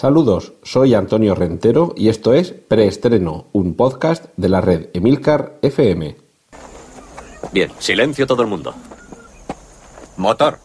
[0.00, 6.14] Saludos, soy Antonio Rentero y esto es Preestreno, un podcast de la red Emilcar FM.
[7.52, 8.76] Bien, silencio todo el mundo.
[10.16, 10.60] Motor.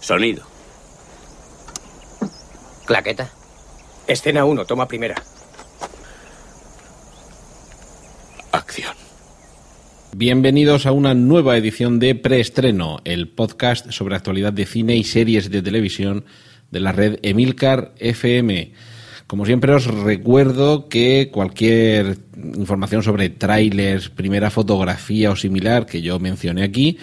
[0.00, 0.44] Sonido.
[2.86, 3.32] Claqueta.
[4.06, 5.16] Escena 1, toma primera.
[8.52, 8.94] Acción.
[10.14, 15.50] Bienvenidos a una nueva edición de Preestreno, el podcast sobre actualidad de cine y series
[15.50, 16.24] de televisión
[16.72, 18.72] de la red Emilcar FM.
[19.28, 26.18] Como siempre os recuerdo que cualquier información sobre trailers, primera fotografía o similar que yo
[26.18, 26.98] mencione aquí,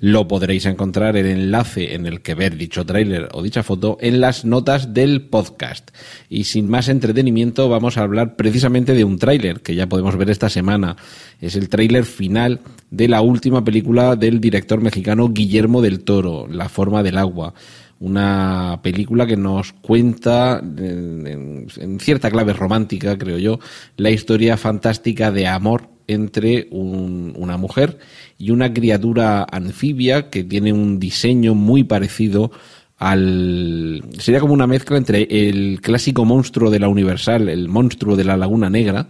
[0.00, 4.20] lo podréis encontrar el enlace en el que ver dicho tráiler o dicha foto en
[4.20, 5.90] las notas del podcast.
[6.28, 10.30] Y sin más entretenimiento vamos a hablar precisamente de un tráiler que ya podemos ver
[10.30, 10.96] esta semana.
[11.40, 12.60] Es el tráiler final
[12.90, 17.54] de la última película del director mexicano Guillermo del Toro, La forma del agua
[18.04, 21.66] una película que nos cuenta, en,
[22.00, 23.60] cierta clave romántica, creo yo,
[23.96, 27.98] la historia fantástica de amor entre un, una mujer
[28.36, 32.50] y una criatura anfibia que tiene un diseño muy parecido
[32.98, 34.04] al...
[34.18, 38.36] Sería como una mezcla entre el clásico monstruo de la Universal, el monstruo de la
[38.36, 39.08] Laguna Negra,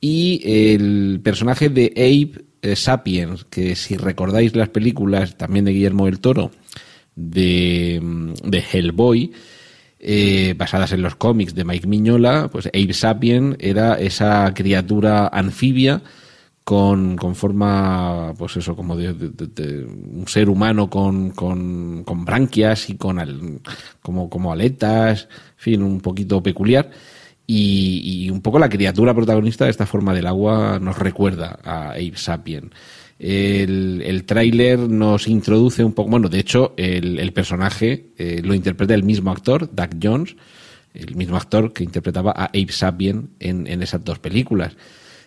[0.00, 6.06] y el personaje de Abe eh, Sapiens, que si recordáis las películas también de Guillermo
[6.06, 6.50] del Toro,
[7.16, 8.00] de,
[8.42, 9.32] de Hellboy,
[10.00, 16.02] eh, basadas en los cómics de Mike Miñola, pues Abe Sapien era esa criatura anfibia
[16.64, 22.96] con, con forma, pues eso, como de, un ser humano con, con, con branquias y
[22.96, 23.60] con al,
[24.02, 26.90] como, como aletas, en fin, un poquito peculiar.
[27.46, 31.90] Y, y, un poco la criatura protagonista de esta forma del agua nos recuerda a
[31.90, 32.72] Abe Sapien.
[33.18, 38.94] El, el tráiler nos introduce un poco, bueno, de hecho, el, personaje eh, lo interpreta
[38.94, 40.36] el mismo actor, Doug Jones,
[40.94, 44.76] el mismo actor que interpretaba a Abe Sapien en, en esas dos películas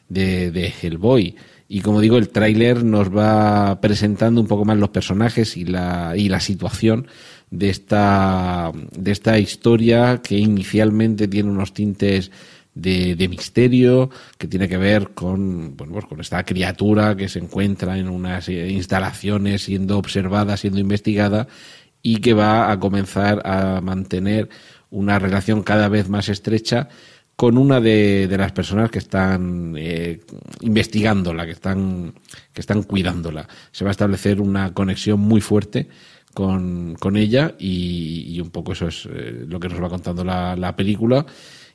[0.09, 1.35] de, de Hellboy.
[1.69, 6.13] Y como digo, el tráiler nos va presentando un poco más los personajes y la,
[6.15, 7.07] y la situación
[7.51, 12.31] de esta, de esta historia que inicialmente tiene unos tintes
[12.81, 17.97] de, misterio que tiene que ver con, bueno, pues con esta criatura que se encuentra
[17.97, 21.47] en unas instalaciones siendo observada, siendo investigada
[22.01, 24.49] y que va a comenzar a mantener
[24.89, 26.89] una relación cada vez más estrecha
[27.35, 30.21] con una de, las personas que están eh,
[30.61, 32.13] investigándola, que están,
[32.51, 33.47] que están cuidándola.
[33.71, 35.87] Se va a establecer una conexión muy fuerte
[36.33, 40.23] con, con ella y, y, un poco eso es eh, lo que nos va contando
[40.23, 41.25] la, la, película.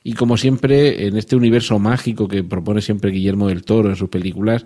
[0.04, 4.08] Y como siempre, en este universo mágico que propone siempre Guillermo del Toro en sus
[4.08, 4.64] películas,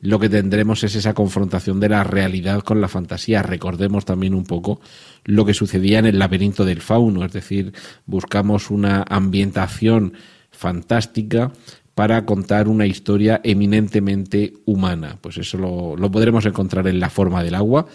[0.00, 3.42] lo que tendremos es esa confrontación de la realidad con la fantasía.
[3.42, 4.80] Recordemos también un poco
[5.24, 7.72] lo que sucedía en el laberinto del fauno, es decir,
[8.06, 10.12] buscamos una ambientación
[10.52, 11.52] fantástica
[11.96, 15.18] para contar una historia eminentemente humana.
[15.20, 17.86] Pues eso lo, lo podremos encontrar en La forma del agua,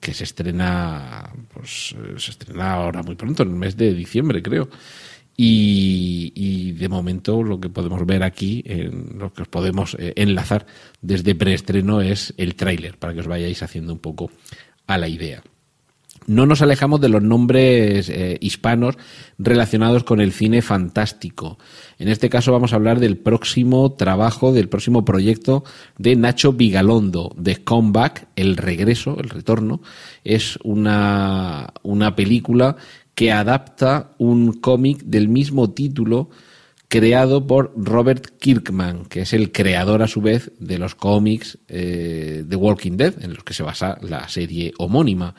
[0.00, 4.68] que se estrena, pues, se estrena ahora muy pronto, en el mes de diciembre, creo.
[5.36, 10.66] Y, de momento lo que podemos ver aquí, en lo que os podemos eh, enlazar
[11.00, 14.30] desde preestreno es el tráiler, para que os vayáis haciendo un poco
[14.86, 15.42] a la idea.
[16.26, 18.96] No nos alejamos de los nombres eh, hispanos
[19.38, 21.58] relacionados con el cine fantástico.
[21.98, 25.64] En este caso vamos a hablar del próximo trabajo, del próximo proyecto
[25.98, 29.82] de Nacho Vigalondo, de Comeback, El Regreso, El Retorno.
[30.22, 32.76] Es una, una película
[33.14, 36.30] que adapta un cómic del mismo título
[36.92, 42.44] creado por Robert Kirkman, que es el creador a su vez de los cómics eh,
[42.46, 45.34] de Walking Dead, en los que se basa la serie homónima.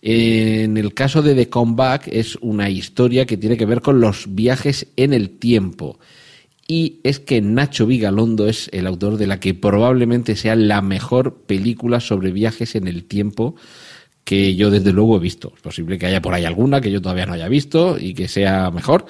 [0.00, 4.32] En el caso de The Comeback es una historia que tiene que ver con los
[4.32, 5.98] viajes en el tiempo.
[6.68, 11.42] Y es que Nacho Vigalondo es el autor de la que probablemente sea la mejor
[11.46, 13.56] película sobre viajes en el tiempo
[14.24, 15.52] que yo desde luego he visto.
[15.56, 18.28] Es posible que haya por ahí alguna que yo todavía no haya visto y que
[18.28, 19.06] sea mejor,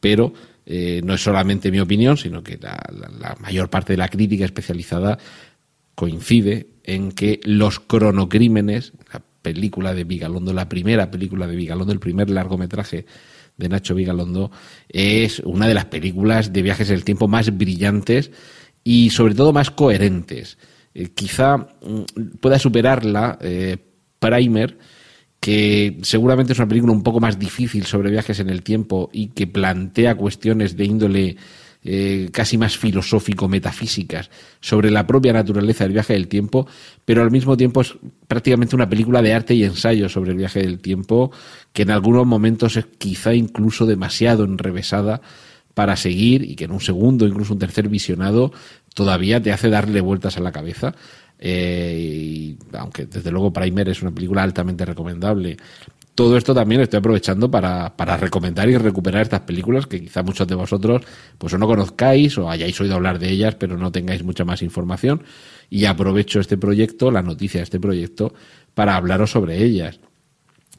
[0.00, 0.32] pero
[0.66, 4.08] eh, no es solamente mi opinión, sino que la, la, la mayor parte de la
[4.08, 5.18] crítica especializada
[5.94, 12.00] coincide en que los cronocrímenes, la película de Vigalondo, la primera película de Vigalondo, el
[12.00, 13.06] primer largometraje
[13.56, 14.50] de Nacho Vigalondo,
[14.88, 18.30] es una de las películas de viajes en el tiempo más brillantes
[18.84, 20.58] y sobre todo más coherentes.
[20.94, 23.76] Eh, quizá mm, pueda superarla eh,
[24.18, 24.78] Primer,
[25.40, 29.28] que seguramente es una película un poco más difícil sobre viajes en el tiempo y
[29.28, 31.36] que plantea cuestiones de índole
[31.84, 34.30] eh, casi más filosófico-metafísicas
[34.60, 36.66] sobre la propia naturaleza del viaje del tiempo,
[37.04, 37.94] pero al mismo tiempo es
[38.26, 41.30] prácticamente una película de arte y ensayo sobre el viaje del tiempo
[41.72, 45.20] que en algunos momentos es quizá incluso demasiado enrevesada
[45.74, 48.52] para seguir y que en un segundo, incluso un tercer visionado,
[48.94, 50.96] todavía te hace darle vueltas a la cabeza.
[51.38, 55.56] Eh, aunque desde luego Primer es una película altamente recomendable,
[56.18, 60.48] todo esto también estoy aprovechando para, para, recomendar y recuperar estas películas que quizá muchos
[60.48, 61.02] de vosotros
[61.38, 64.62] pues o no conozcáis o hayáis oído hablar de ellas pero no tengáis mucha más
[64.62, 65.22] información.
[65.70, 68.34] Y aprovecho este proyecto, la noticia de este proyecto
[68.74, 70.00] para hablaros sobre ellas.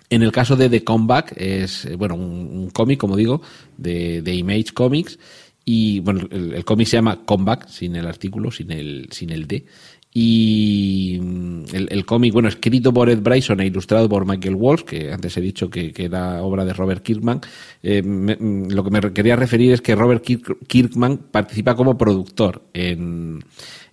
[0.09, 3.41] En el caso de The Comeback es bueno un, cómic como digo
[3.77, 5.19] de, de Image Comics.
[5.63, 9.47] Y bueno el, el cómic se llama Comeback sin el artículo sin el sin el
[9.47, 9.65] D
[10.11, 15.11] y mm, el, cómic, bueno, escrito por Ed Bryson e ilustrado por Michael Walsh, que
[15.11, 17.41] antes he dicho que, era obra de Robert Kirkman.
[17.83, 20.25] Eh, mm, lo que me quería referir es que Robert
[20.67, 23.43] Kirkman participa como productor en,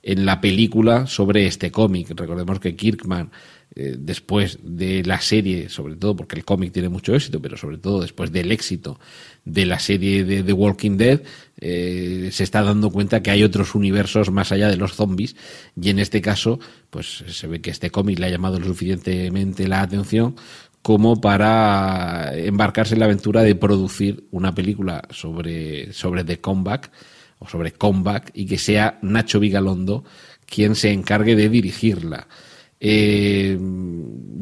[0.07, 2.13] en la película sobre este cómic.
[2.15, 3.33] Recordemos que Kirkman
[3.75, 7.79] eh, después de la serie, sobre todo porque el cómic tiene mucho éxito, pero sobre
[7.79, 9.01] todo después del éxito
[9.45, 11.23] de la serie de The Walking Dead,
[11.61, 15.35] eh, se está dando cuenta que hay otros universos más allá de los zombies
[15.75, 19.67] y en este caso, pues se ve que este cómic le ha llamado lo suficientemente
[19.67, 20.37] la atención
[20.83, 26.93] como para embarcarse en la aventura de producir una película sobre, sobre The Comeback
[27.39, 30.05] o sobre Comeback y que sea Nacho Vigalondo
[30.47, 32.29] quien se encargue de dirigirla.
[32.79, 33.59] Eh,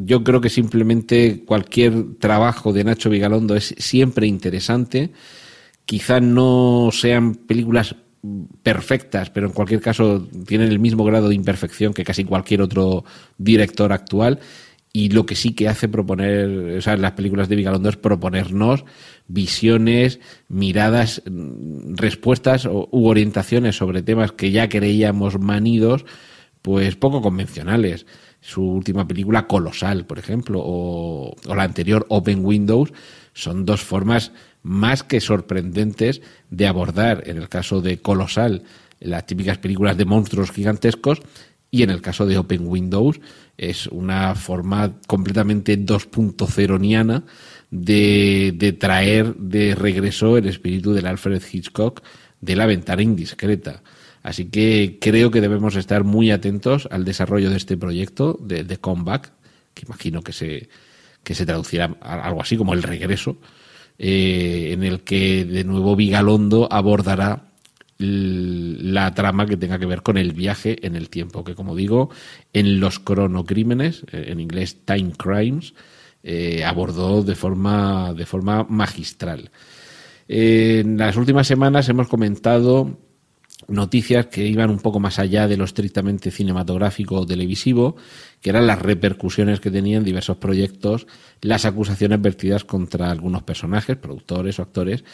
[0.05, 5.13] yo creo que simplemente cualquier trabajo de Nacho Vigalondo es siempre interesante.
[5.85, 7.97] Quizá no sean películas
[8.63, 13.05] perfectas, pero en cualquier caso tienen el mismo grado de imperfección que casi cualquier otro
[13.39, 14.41] director actual.
[14.97, 18.85] Y lo que sí que hace proponer, o sea, las películas de Vigalondo es proponernos
[19.27, 26.05] visiones, miradas, respuestas u orientaciones sobre temas que ya creíamos manidos,
[26.63, 28.07] pues poco convencionales.
[28.41, 32.93] Su última película Colosal, por ejemplo, o, la anterior Open Windows,
[33.33, 34.31] son dos formas
[34.63, 38.63] más que sorprendentes de abordar, en el caso de Colosal,
[39.01, 41.21] las típicas películas de monstruos gigantescos,
[41.75, 43.21] y en el caso de Open Windows
[43.57, 47.25] es una forma completamente 2.0 niana
[47.71, 52.03] de, de traer de regreso el espíritu del Alfred Hitchcock
[52.41, 53.83] de la ventana indiscreta.
[54.23, 59.33] Así que creo que debemos estar muy atentos al desarrollo de este proyecto de, Comeback,
[59.75, 60.71] que imagino que se,
[61.23, 63.37] que se traducirá algo así como el regreso,
[63.99, 67.53] eh, en el que de nuevo Vigalondo abordará
[67.99, 72.11] la trama que tenga que ver con el viaje en el tiempo, que como digo,
[72.53, 75.75] en los cronocrímenes, eh, en inglés Time Crimes,
[76.23, 79.51] eh, abordó de forma, de forma magistral.
[80.27, 82.99] en las últimas semanas hemos comentado
[83.69, 87.97] noticias que iban un poco más allá de lo estrictamente cinematográfico o televisivo,
[88.41, 91.07] que eran las repercusiones que tenían diversos proyectos,
[91.41, 95.05] las acusaciones vertidas contra algunos personajes, productores o actores,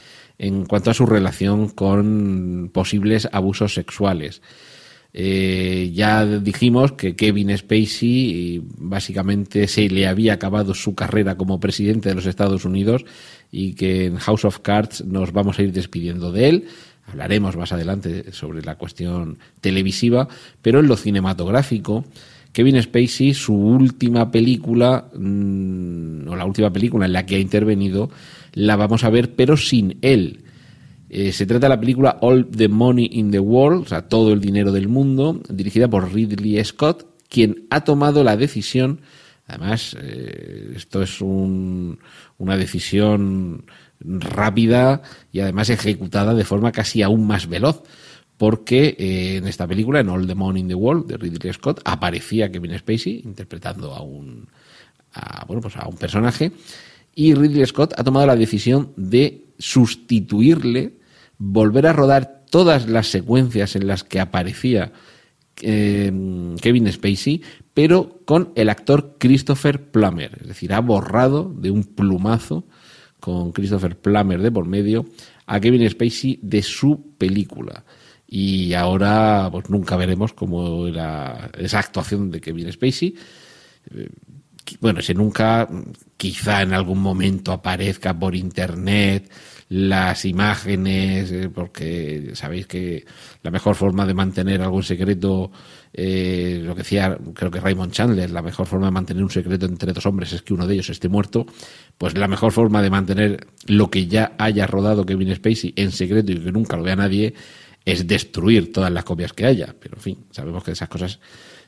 [0.41, 4.41] en cuanto a su relación con posibles abusos sexuales.
[5.13, 12.09] Eh, ya dijimos que Kevin Spacey básicamente se le había acabado su carrera como presidente
[12.09, 13.05] de los Estados Unidos
[13.53, 16.69] y que en House of Cards nos vamos a ir despidiendo de él
[17.11, 20.29] hablaremos más adelante sobre la cuestión televisiva,
[20.63, 22.05] pero en lo cinematográfico,
[22.53, 28.11] Kevin Spacey, su última película, mm, o la última película en la que ha intervenido,
[28.53, 30.45] la vamos a ver, pero sin él.
[31.09, 34.33] Eh, se trata de la película All the Money in the World, o sea, todo
[34.33, 39.01] el dinero del mundo, dirigida por Ridley Scott, quien ha tomado la decisión,
[39.47, 43.65] además, eh, esto es una decisión
[44.01, 45.03] rápida
[45.33, 47.83] y además ejecutada de forma casi aún más veloz.
[48.41, 51.83] Porque eh, en esta película, en All the Money in the World, de Ridley Scott,
[51.85, 54.49] aparecía Kevin Spacey interpretando a un,
[55.47, 56.51] bueno, pues a un personaje.
[57.15, 60.95] Y Ridley Scott ha tomado la decisión de sustituirle,
[61.37, 64.91] volver a rodar todas las secuencias en las que aparecía
[65.61, 66.11] eh,
[66.63, 67.43] Kevin Spacey,
[67.75, 70.39] pero con el actor Christopher Plummer.
[70.41, 72.65] Es decir, ha borrado de un plumazo
[73.21, 75.05] con Christopher Plummer de por medio,
[75.45, 77.85] a Kevin Spacey de su película.
[78.33, 83.17] Y ahora pues nunca veremos cómo era esa actuación de Kevin Spacey.
[83.93, 84.09] Eh,
[84.79, 85.69] bueno, ese nunca,
[86.17, 89.29] quizá en algún momento aparezca por internet
[89.71, 93.05] las imágenes, eh, porque sabéis que
[93.43, 95.51] la mejor forma de mantener algún secreto,
[95.93, 99.67] eh, lo que decía, creo que Raymond Chandler, la mejor forma de mantener un secreto
[99.67, 101.47] entre dos hombres es que uno de ellos esté muerto,
[101.99, 106.31] pues la mejor forma de mantener lo que ya haya rodado Kevin Spacey en secreto
[106.31, 107.35] y que nunca lo vea nadie
[107.93, 109.75] es destruir todas las copias que haya.
[109.79, 111.21] Pero en fin, sabemos que esas cosas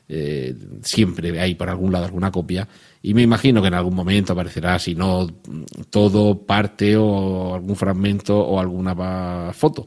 [0.07, 2.67] eh, siempre hay por algún lado alguna copia
[3.01, 5.27] y me imagino que en algún momento aparecerá, si no
[5.89, 9.85] todo, parte o algún fragmento o alguna foto.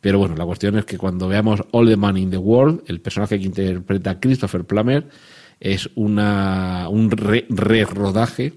[0.00, 3.00] Pero bueno, la cuestión es que cuando veamos All the Money in the World, el
[3.00, 5.08] personaje que interpreta Christopher Plummer
[5.60, 8.52] es una, un re-rodaje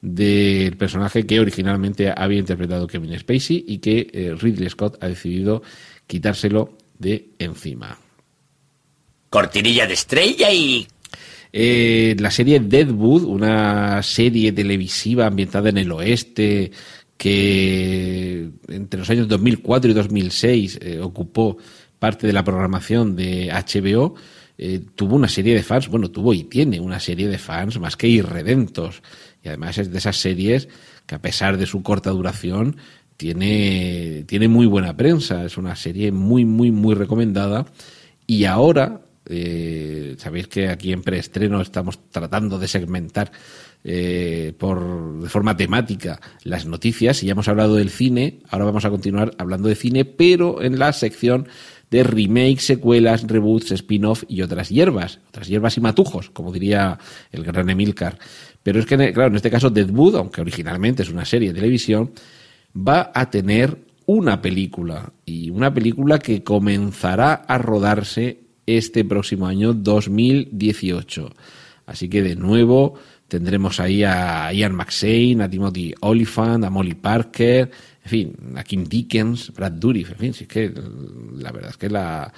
[0.00, 5.62] del personaje que originalmente había interpretado Kevin Spacey y que eh, Ridley Scott ha decidido
[6.06, 7.98] quitárselo de encima
[9.36, 10.86] cortinilla de estrella y...
[11.52, 16.70] Eh, la serie Deadwood, una serie televisiva ambientada en el oeste
[17.16, 21.58] que entre los años 2004 y 2006 eh, ocupó
[21.98, 24.14] parte de la programación de HBO,
[24.56, 27.96] eh, tuvo una serie de fans, bueno, tuvo y tiene una serie de fans más
[27.96, 29.02] que irredentos.
[29.42, 30.68] Y además es de esas series
[31.06, 32.76] que a pesar de su corta duración,
[33.16, 35.44] tiene, tiene muy buena prensa.
[35.44, 37.66] Es una serie muy, muy, muy recomendada.
[38.26, 43.32] Y ahora eh, sabéis que aquí en preestreno estamos tratando de segmentar
[43.84, 48.84] eh, por, de forma temática las noticias y ya hemos hablado del cine, ahora vamos
[48.84, 51.46] a continuar hablando de cine, pero en la sección
[51.90, 56.98] de remakes, secuelas, reboots, spin-off y otras hierbas, otras hierbas y matujos, como diría
[57.30, 58.18] el gran Emilcar.
[58.62, 62.10] Pero es que, claro, en este caso Deadwood, aunque originalmente es una serie de televisión,
[62.76, 69.72] va a tener una película y una película que comenzará a rodarse este próximo año
[69.72, 71.30] 2018.
[71.86, 72.94] Así que de nuevo
[73.28, 77.70] tendremos ahí a Ian McShane, a Timothy Oliphant, a Molly Parker,
[78.04, 80.72] en fin, a Kim Dickens, Brad Dourif, en fin, sí que
[81.36, 82.32] la verdad es que la,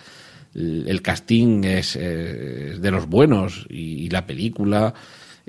[0.54, 4.94] el casting es, de los buenos y, la película,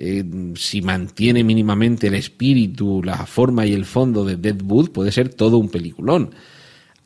[0.01, 0.23] eh,
[0.55, 5.57] si mantiene mínimamente el espíritu, la forma y el fondo de Deadwood, puede ser todo
[5.57, 6.33] un peliculón.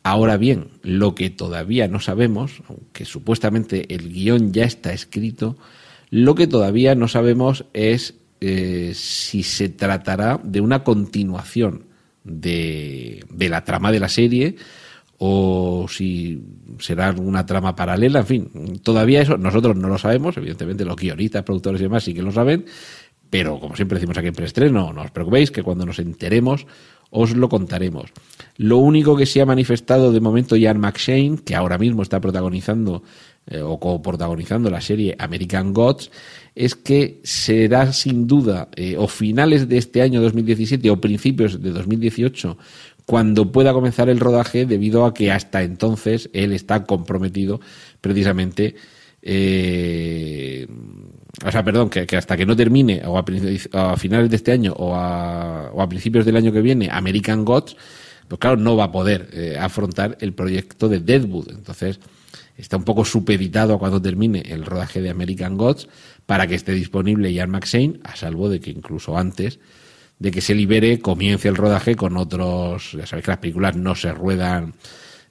[0.03, 5.57] Ahora bien, lo que todavía no sabemos, aunque supuestamente el guion ya está escrito,
[6.11, 11.85] lo que todavía no sabemos es eh, si se tratará de una continuación
[12.23, 14.55] de, de, la trama de la serie
[15.25, 16.43] o si
[16.79, 18.51] será una trama paralela, en fin,
[18.83, 22.33] todavía eso nosotros no lo sabemos, evidentemente los guionistas, productores y demás sí que lo
[22.33, 22.65] saben,
[23.29, 26.67] pero como siempre decimos aquí en preestreno, no os preocupéis que cuando nos enteremos
[27.09, 28.11] os lo contaremos.
[28.57, 33.03] Lo único que se ha manifestado de momento Ian McShane, que ahora mismo está protagonizando
[33.45, 36.11] eh, o coprotagonizando la serie American Gods,
[36.55, 41.71] es que será sin duda eh, o finales de este año 2017 o principios de
[41.71, 42.57] 2018
[43.05, 47.59] cuando pueda comenzar el rodaje debido a que hasta entonces él está comprometido
[48.01, 48.75] precisamente
[49.25, 50.67] eh,
[51.45, 54.93] o sea, perdón, que, hasta que no termine, o a, finales de este año, o
[54.95, 57.77] a, principios del año que viene, American Gods,
[58.27, 61.49] pues claro, no va a poder eh, afrontar el proyecto de Deadwood.
[61.51, 61.99] Entonces,
[62.57, 65.87] está un poco supeditado a cuando termine el rodaje de American Gods
[66.25, 69.59] para que esté disponible Ian McShane, a salvo de que incluso antes
[70.23, 72.93] de que se libere, comience el rodaje con otros.
[72.93, 74.73] Ya sabéis que las películas no se ruedan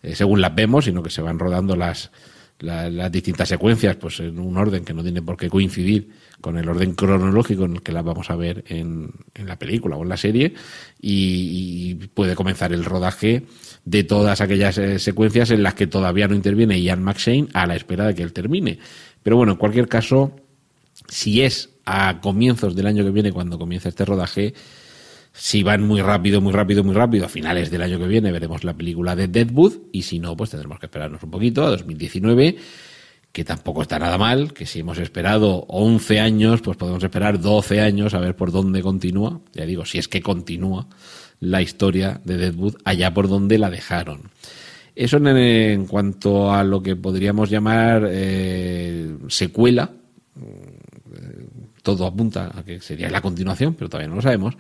[0.03, 2.11] eh, según las vemos, sino que se van rodando las
[2.59, 6.69] las distintas secuencias pues en un orden que no tiene por qué coincidir con el
[6.69, 10.09] orden cronológico en el que las vamos a ver en, en la película o en
[10.09, 10.55] la serie
[11.01, 13.47] y, puede comenzar el rodaje
[13.85, 17.75] de todas aquellas eh, secuencias en las que todavía no interviene Ian McShane a la
[17.75, 18.79] espera de que él termine.
[19.25, 20.37] Pero bueno, en cualquier caso,
[21.09, 24.55] si es a comienzos del año que viene cuando comienza este rodaje,
[25.33, 28.65] si van muy rápido, muy rápido, muy rápido, a finales del año que viene veremos
[28.65, 32.57] la película de Deadwood y si no, pues tendremos que esperarnos un poquito a 2019,
[33.33, 37.81] que tampoco está nada mal, que si hemos esperado 11 años, pues podemos esperar 12
[37.81, 40.87] años a ver por dónde continúa, ya digo, si es que continúa
[41.41, 44.31] la historia de Deadwood allá por donde la dejaron.
[44.95, 49.91] Eso en, cuanto a lo que podríamos llamar eh, secuela,
[51.83, 54.57] todo apunta a que sería la continuación, pero todavía no lo sabemos.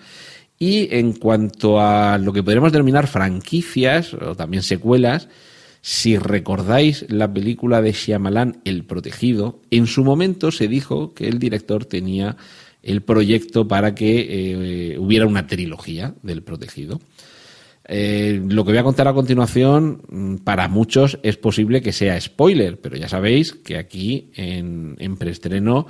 [0.62, 5.28] Y en cuanto a lo que podríamos denominar franquicias o también secuelas,
[5.80, 11.40] si recordáis la película de Shyamalan, El Protegido, en su momento se dijo que el
[11.40, 12.36] director tenía
[12.80, 17.00] el proyecto para que eh, hubiera una trilogía del Protegido.
[17.88, 22.20] Eh, lo que voy a contar a continuación, mm, para muchos es posible que sea
[22.20, 25.88] spoiler, pero ya sabéis que aquí en, en preestreno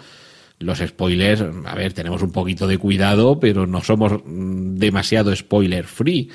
[0.62, 5.85] los spoilers, a ver, tenemos un poquito de cuidado, pero no somos mm, demasiado spoiler
[5.85, 6.31] free.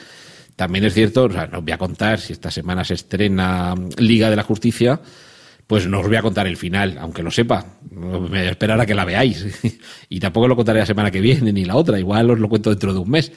[0.55, 3.75] También es cierto, o sea, no os voy a contar si esta semana se estrena
[3.97, 4.99] Liga de la Justicia,
[5.67, 7.77] pues no os voy a contar el final, aunque lo sepa.
[7.91, 9.45] Me voy a esperar a que la veáis.
[10.09, 12.69] y tampoco lo contaré la semana que viene ni la otra, igual os lo cuento
[12.69, 13.31] dentro de un mes.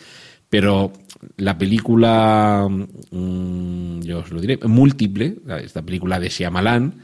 [0.48, 0.92] Pero
[1.36, 6.94] la película, mm, yo os lo diré, múltiple, esta película de Shyamalan,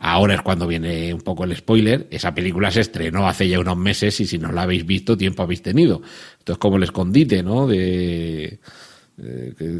[0.00, 3.76] ahora es cuando viene un poco el spoiler, esa película se estrenó hace ya unos
[3.76, 6.02] meses y si no la habéis visto, tiempo habéis tenido.
[6.38, 7.66] Entonces, como el escondite, ¿no?
[7.66, 8.58] De,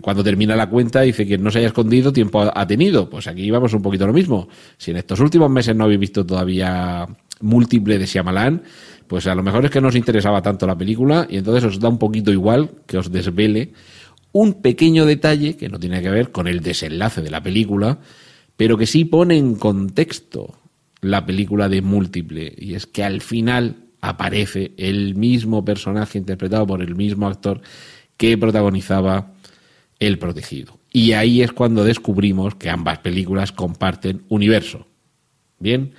[0.03, 3.09] cuando termina la cuenta dice que no se haya escondido, tiempo ha tenido.
[3.09, 4.49] Pues aquí vamos un poquito lo mismo.
[4.77, 7.07] Si en estos últimos meses no habéis visto todavía
[7.41, 8.63] múltiple de Shyamalan,
[9.07, 11.81] pues a lo mejor es que no os interesaba tanto la película y entonces os
[11.81, 13.73] da un poquito igual que os desvele
[14.33, 17.99] un pequeño detalle que no tiene que ver con el desenlace de la película,
[18.61, 20.55] pero que sí pone en contexto
[21.01, 26.83] la película de múltiple y es que al final aparece el mismo personaje interpretado por
[26.83, 27.63] el mismo actor
[28.19, 29.33] que protagonizaba
[29.99, 30.79] El Protegido.
[30.93, 34.87] Y ahí es cuando descubrimos que ambas películas comparten universo.
[35.59, 35.95] Bien,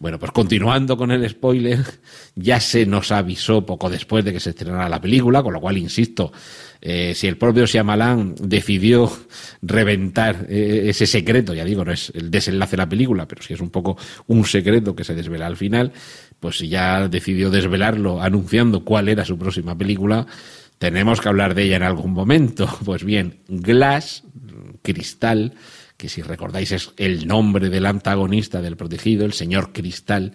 [0.00, 1.78] bueno, pues continuando con el spoiler,
[2.34, 5.78] ya se nos avisó poco después de que se estrenara la película, con lo cual,
[5.78, 6.32] insisto,
[6.84, 9.10] eh, si el propio Shyamalan decidió
[9.62, 13.54] reventar eh, ese secreto, ya digo, no es el desenlace de la película, pero sí
[13.54, 13.96] es un poco
[14.26, 15.92] un secreto que se desvela al final,
[16.40, 20.26] pues si ya decidió desvelarlo anunciando cuál era su próxima película,
[20.78, 22.68] tenemos que hablar de ella en algún momento.
[22.84, 24.24] Pues bien, Glass,
[24.82, 25.54] Cristal,
[25.96, 30.34] que si recordáis es el nombre del antagonista del protegido, el señor Cristal,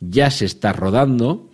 [0.00, 1.51] ya se está rodando.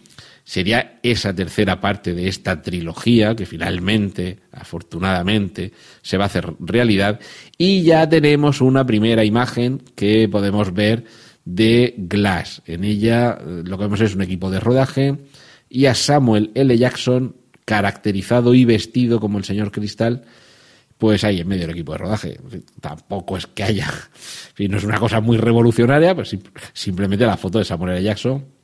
[0.48, 7.20] Sería esa tercera parte de esta trilogía que finalmente, afortunadamente, se va a hacer realidad.
[7.58, 11.04] Y ya tenemos una primera imagen que podemos ver
[11.44, 12.62] de Glass.
[12.64, 15.18] En ella eh, lo que vemos es un equipo de rodaje
[15.68, 16.78] y a Samuel L.
[16.78, 17.36] Jackson
[17.66, 20.24] caracterizado y vestido como el señor Cristal
[20.96, 22.40] pues ahí en medio del equipo de rodaje.
[22.80, 23.92] Tampoco es que haya,
[24.58, 26.34] no es una cosa muy revolucionaria, pues
[26.72, 28.02] simplemente la foto de Samuel L.
[28.02, 28.57] Jackson,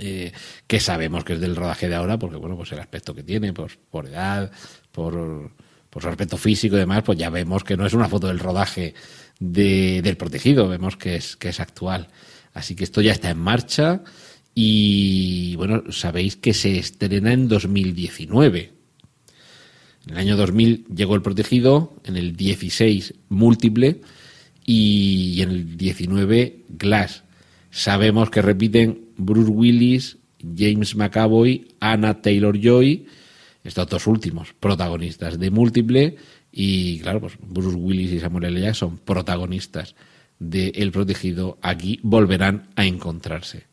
[0.00, 0.32] eh,
[0.66, 3.52] que sabemos que es del rodaje de ahora, porque bueno, pues el aspecto que tiene,
[3.52, 4.50] pues por edad,
[4.92, 5.52] por,
[5.90, 8.38] por su aspecto físico y demás, pues ya vemos que no es una foto del
[8.38, 8.94] rodaje
[9.38, 12.08] de, del protegido, vemos que es, que es actual.
[12.54, 14.02] Así que esto ya está en marcha
[14.54, 18.78] y bueno, sabéis que se estrena en 2019
[20.08, 24.00] en el año 2000 llegó el protegido, en el 16 múltiple
[24.64, 27.24] y en el 19 Glass.
[27.70, 30.16] Sabemos que repiten Bruce Willis,
[30.56, 33.06] James McAvoy, Anna Taylor Joy,
[33.64, 36.16] estos dos últimos protagonistas de múltiple
[36.50, 38.60] y claro, pues Bruce Willis y Samuel L.
[38.60, 39.94] Jackson protagonistas
[40.38, 43.66] de El Protegido aquí volverán a encontrarse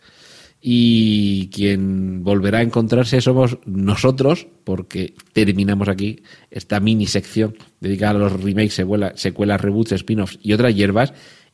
[0.68, 8.24] y quien volverá a encontrarse somos nosotros, porque terminamos aquí esta mini sección dedicada a
[8.24, 11.14] los remakes, secuelas, reboots, spin-offs y otras hierbas,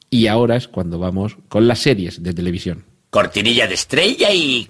[0.09, 2.85] y ahora es cuando vamos con las series de televisión.
[3.11, 4.67] Cortinilla de estrella y...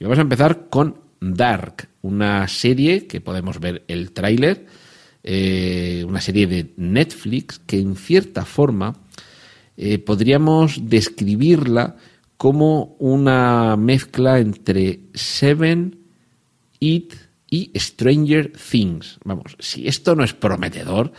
[0.00, 4.66] Y vamos a empezar con Dark, una serie que podemos ver el tráiler,
[5.22, 8.96] eh, una serie de Netflix que en cierta forma
[9.76, 11.96] eh, podríamos describirla
[12.38, 15.98] como una mezcla entre Seven,
[16.80, 17.14] It
[17.50, 19.18] y Stranger Things.
[19.22, 21.12] Vamos, si esto no es prometedor,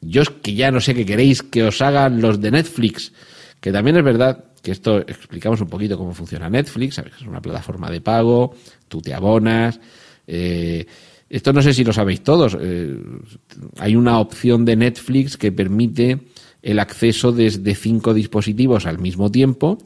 [0.00, 3.12] yo es que ya no sé qué queréis que os hagan los de Netflix,
[3.60, 7.42] que también es verdad que esto explicamos un poquito cómo funciona Netflix, sabes es una
[7.42, 8.54] plataforma de pago,
[8.88, 9.78] tú te abonas,
[10.26, 10.86] eh,
[11.28, 12.96] esto no sé si lo sabéis todos, eh,
[13.78, 16.18] hay una opción de Netflix que permite
[16.62, 19.76] el acceso desde cinco dispositivos al mismo tiempo,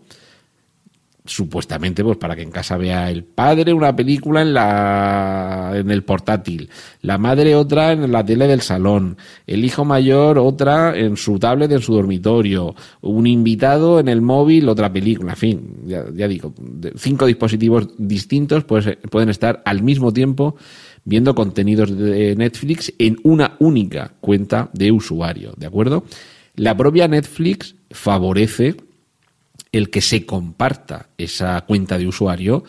[1.28, 6.02] supuestamente pues para que en casa vea el padre una película en la en el
[6.02, 6.68] portátil,
[7.02, 11.70] la madre otra en la tele del salón, el hijo mayor otra en su tablet
[11.70, 16.54] en su dormitorio, un invitado en el móvil otra película, en fin, ya, digo,
[16.96, 20.56] cinco dispositivos distintos pues, pueden estar al mismo tiempo
[21.04, 26.04] viendo contenidos de Netflix en una única cuenta de usuario, ¿de acuerdo?
[26.54, 28.76] La propia Netflix favorece
[29.72, 32.64] el que se comparta esa cuenta de usuario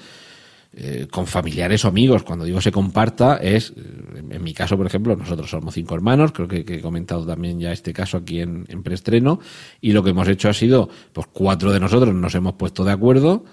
[0.71, 2.21] eh, con familiares o amigos.
[2.23, 6.31] Cuando digo se comparta es, eh, en mi caso, por ejemplo, nosotros somos cinco hermanos,
[6.31, 9.39] creo que, he comentado también ya este caso aquí en, preestreno,
[9.81, 12.91] y lo que hemos hecho ha sido, pues cuatro de nosotros nos hemos puesto de
[12.91, 13.45] acuerdo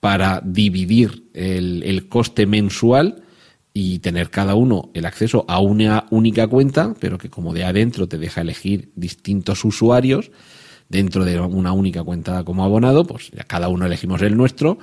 [0.00, 3.22] para dividir el, el coste mensual
[3.72, 8.08] y tener cada uno el acceso a una única cuenta, pero que como de adentro
[8.08, 10.32] te deja elegir distintos usuarios
[10.88, 14.78] dentro de una única cuenta como abonado, pues ya cada uno elegimos el nuestro.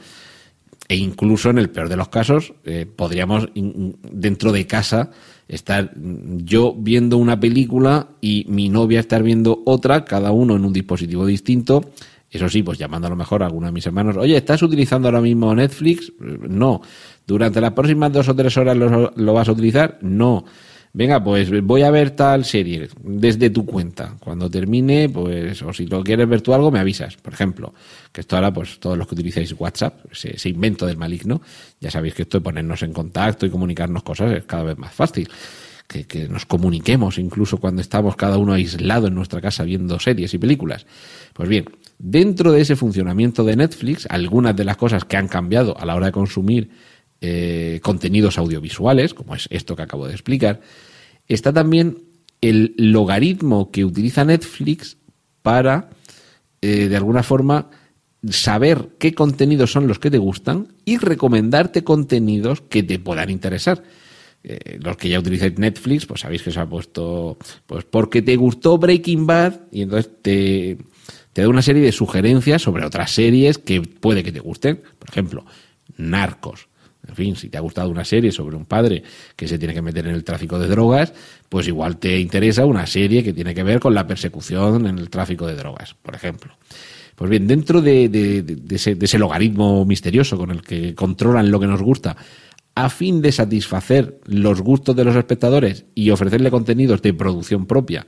[0.90, 5.12] E incluso en el peor de los casos, eh, podríamos dentro de casa
[5.48, 10.74] estar yo viendo una película y mi novia estar viendo otra, cada uno en un
[10.74, 11.92] dispositivo distinto.
[12.30, 15.08] Eso sí, pues llamando a lo mejor a alguno de mis hermanos, oye, ¿estás utilizando
[15.08, 16.12] ahora mismo Netflix?
[16.20, 16.82] No.
[17.26, 20.00] ¿Durante las próximas dos o tres horas lo, lo vas a utilizar?
[20.02, 20.44] No
[20.94, 24.16] venga, pues voy a ver tal serie desde tu cuenta.
[24.20, 27.18] Cuando termine, pues, o si lo quieres ver tú algo, me avisas.
[27.18, 27.74] Por ejemplo,
[28.12, 31.42] que esto ahora, pues todos los que utilizáis WhatsApp, ese, invento del maligno,
[31.82, 34.94] ya sabéis que esto de ponernos en contacto y comunicarnos cosas es cada vez más
[34.94, 35.28] fácil.
[35.86, 40.34] Que, que nos comuniquemos incluso cuando estamos cada uno aislado en nuestra casa viendo series
[40.34, 40.86] y películas.
[41.34, 41.66] Pues bien,
[42.00, 45.96] dentro de ese funcionamiento de Netflix, algunas de las cosas que han cambiado a la
[45.96, 46.70] hora de consumir
[47.26, 50.60] eh, contenidos audiovisuales, como es esto que acabo de explicar,
[51.26, 52.00] está también
[52.42, 54.98] el logaritmo que utiliza Netflix
[55.42, 55.90] para,
[56.62, 57.70] eh, de alguna forma,
[58.30, 63.84] saber qué contenidos son los que te gustan y recomendarte contenidos que te puedan interesar.
[64.44, 68.36] Eh, los que ya utilizáis Netflix, pues sabéis que se ha puesto, pues porque te
[68.36, 70.78] gustó Breaking Bad y entonces te,
[71.32, 74.82] te da una serie de sugerencias sobre otras series que puede que te gusten.
[75.00, 75.46] Por ejemplo,
[75.96, 76.68] Narcos.
[77.08, 79.04] En fin, si te ha gustado una serie sobre un padre
[79.36, 81.14] que se tiene que meter en el tráfico de drogas,
[81.50, 85.10] pues igual te interesa una serie que tiene que ver con la persecución en el
[85.10, 86.54] tráfico de drogas, por ejemplo.
[87.16, 92.16] Pues bien, dentro de, ese, logaritmo misterioso con el que controlan lo que nos gusta,
[92.76, 98.08] a fin de satisfacer los gustos de los espectadores y ofrecerle contenidos de producción propia,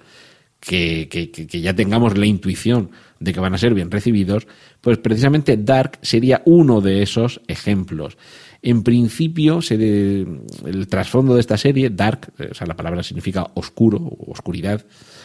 [0.59, 4.47] que, ya tengamos la intuición de que van a ser bien recibidos,
[4.81, 8.17] pues precisamente Dark sería uno de esos ejemplos.
[8.65, 14.83] En principio, el trasfondo de esta serie, dark, o sea, la palabra significa oscuro, oscuridad,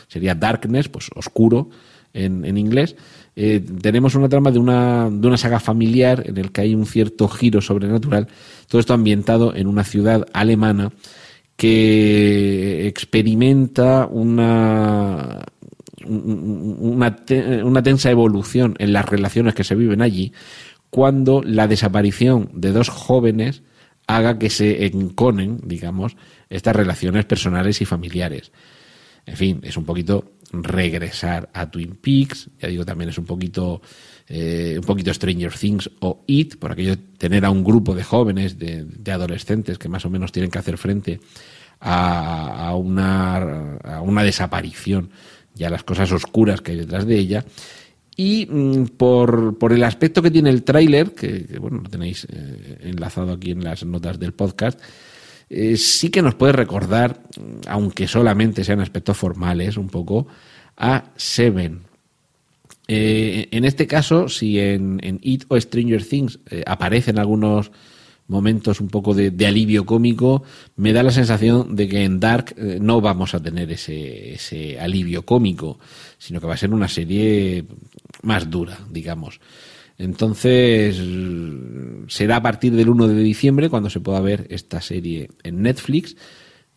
[0.08, 1.70] sería darkness, pues oscuro
[2.12, 2.96] en, en inglés.
[3.34, 6.84] Eh, tenemos una trama de una, de una saga familiar en el que hay un
[6.84, 8.28] cierto giro sobrenatural.
[8.68, 10.92] Todo esto ambientado en una ciudad alemana
[11.56, 15.46] que experimenta una,
[16.06, 20.34] una tensa evolución en las relaciones que se viven allí
[20.90, 23.62] cuando la desaparición de dos jóvenes
[24.06, 26.16] haga que se enconen, digamos,
[26.48, 28.50] estas relaciones personales y familiares.
[29.24, 33.80] En fin, es un poquito regresar a Twin Peaks, ya digo, también es un poquito,
[34.26, 38.02] eh, un poquito Stranger Things o It, por aquello de tener a un grupo de
[38.02, 41.20] jóvenes, de, adolescentes que más o menos tienen que hacer frente
[41.78, 45.10] a, una, a una desaparición
[45.56, 47.44] y a las cosas oscuras que hay detrás de ella.
[48.22, 52.76] Y mm, por, por, el aspecto que tiene el tráiler, que, bueno, lo tenéis eh,
[52.82, 54.78] enlazado aquí en las notas del podcast,
[55.48, 57.22] eh, sí que nos puede recordar,
[57.66, 60.26] aunque solamente sean aspectos formales, un poco,
[60.76, 61.80] a Seven.
[62.88, 67.72] Eh, en este caso, si en, en, It o Stranger Things aparecen algunos
[68.30, 70.42] momentos un poco de, alivio cómico,
[70.76, 75.26] me da la sensación de que en Dark no vamos a tener ese, ese alivio
[75.26, 75.78] cómico,
[76.16, 77.66] sino que va a ser una serie
[78.22, 79.40] más dura, digamos.
[80.00, 80.96] Entonces,
[82.08, 86.16] será a partir del 1 de diciembre cuando se pueda ver esta serie en Netflix.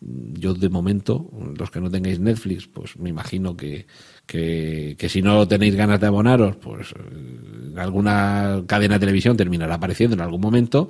[0.02, 3.88] Yo, de momento, los que no tengáis Netflix, pues me imagino que,
[4.26, 10.16] que, si no tenéis ganas de abonaros, pues eh, alguna cadena de televisión terminará apareciendo
[10.16, 10.90] en algún momento.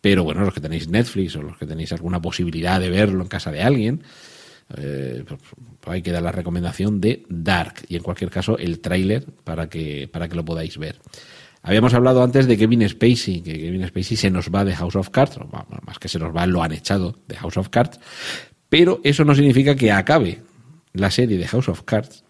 [0.00, 3.28] Pero bueno, los que tenéis Netflix o los que tenéis alguna posibilidad de verlo en
[3.28, 4.02] casa de alguien,
[4.76, 5.40] eh, pues,
[5.80, 9.68] pues hay que dar la recomendación de Dark y en cualquier caso el tráiler para
[9.68, 11.00] que, para que lo podáis ver.
[11.62, 15.10] Habíamos hablado antes de Kevin Spacey, que Kevin Spacey se nos va de House of
[15.10, 15.38] Cards,
[15.84, 17.98] más que se nos va, lo han echado de House of Cards,
[18.68, 20.42] pero eso no significa que acabe
[20.92, 22.24] la serie de House of Cards.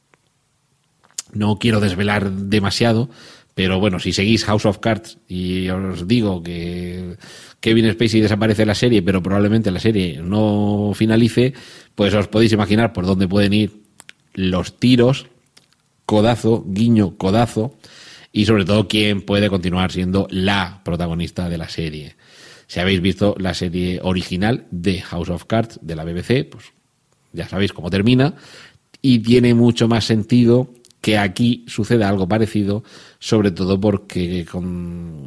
[1.33, 3.11] No quiero desvelar demasiado,
[3.59, 7.17] pero bueno, si seguís House of Cards y os digo que
[7.59, 11.55] Kevin Spacey desaparece de la serie, pero probablemente la serie no finalice,
[11.97, 13.83] pues os podéis imaginar por dónde pueden ir
[14.33, 15.27] los tiros,
[16.07, 17.77] codazo, guiño, codazo,
[18.31, 22.15] y sobre todo quién puede continuar siendo la protagonista de la serie.
[22.69, 26.67] Si habéis visto la serie original de House of Cards de la BBC, pues
[27.33, 28.37] ya sabéis cómo termina,
[29.03, 32.83] y tiene mucho más sentido que aquí suceda algo parecido,
[33.19, 35.25] sobre todo porque con,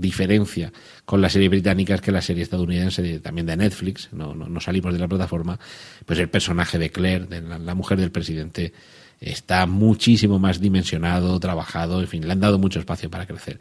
[0.00, 0.72] diferencia
[1.04, 4.92] con la serie británica es que la serie estadounidense, también de Netflix, no, no, salimos
[4.92, 5.58] de la plataforma,
[6.04, 8.72] pues el personaje de Claire, de la, mujer del presidente,
[9.20, 13.60] está muchísimo más dimensionado, trabajado, en fin, le han dado mucho espacio para crecer.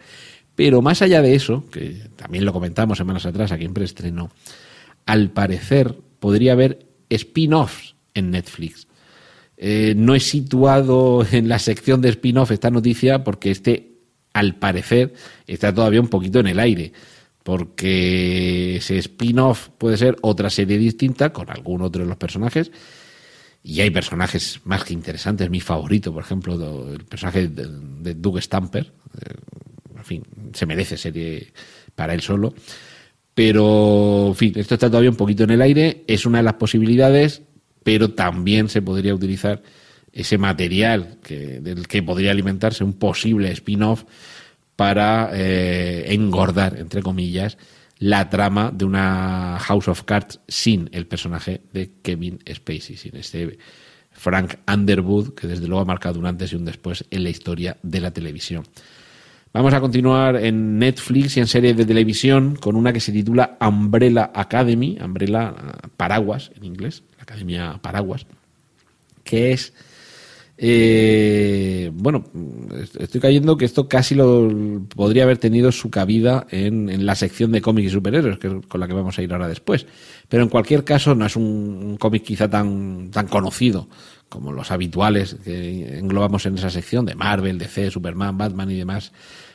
[0.56, 4.32] Pero más allá de eso, que también lo comentamos semanas atrás aquí en preestreno,
[5.06, 8.88] al parecer podría haber spin-offs en Netflix
[9.64, 13.92] eh, no he situado en la sección de spin-off esta noticia porque este
[14.34, 15.14] al parecer
[15.46, 16.94] está todavía un poquito en el aire,
[17.44, 22.72] porque ese spin-off puede ser otra serie distinta con algún otro de los personajes.
[23.62, 25.48] Y hay personajes más que interesantes.
[25.52, 28.92] Mi favorito, por ejemplo, el personaje de, Doug Stamper.
[29.22, 29.34] Eh,
[29.96, 31.54] en fin, se merece serie
[31.94, 32.56] para él solo.
[33.36, 36.04] Pero, en fin, esto está todavía un poquito en el aire.
[36.08, 37.44] Es una de las posibilidades,
[37.84, 39.62] pero también se podría utilizar
[40.14, 44.04] ese material que, del que podría alimentarse un posible spin-off
[44.76, 47.58] para eh, engordar, entre comillas,
[48.00, 53.60] la trama de una House of Cards sin el personaje de Kevin Spacey, sin este
[54.12, 57.78] Frank Underwood, que desde luego ha marcado un antes y un después en la historia
[57.84, 58.64] de la televisión.
[59.54, 63.58] Vamos a continuar en Netflix y en series de televisión con una que se titula
[63.60, 65.54] Umbrella Academy, Umbrella
[65.98, 68.26] Paraguas en inglés, Academia Paraguas,
[69.24, 69.74] que es
[70.64, 72.24] eh, bueno,
[73.00, 74.48] estoy cayendo que esto casi lo
[74.96, 78.88] podría haber tenido su cabida en, la sección de cómics y superhéroes, que con la
[78.88, 79.88] que vamos a ir ahora después.
[80.30, 83.88] Pero en cualquier caso, no es un, cómic quizá tan, tan conocido
[84.30, 89.12] como los habituales que englobamos en esa sección de Marvel, DC, Superman, Batman y demás.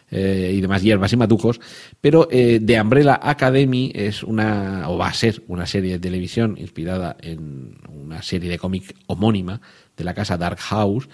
[0.08, 1.60] Eh, y demás hierbas y matucos,
[2.00, 6.56] pero eh, The Umbrella Academy es una, o va a ser una serie de televisión
[6.58, 9.60] inspirada en una serie de cómic homónima
[9.96, 11.08] de la casa Dark House,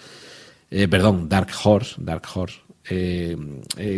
[0.71, 3.35] eh, perdón, Dark Horse, Dark Horse, eh,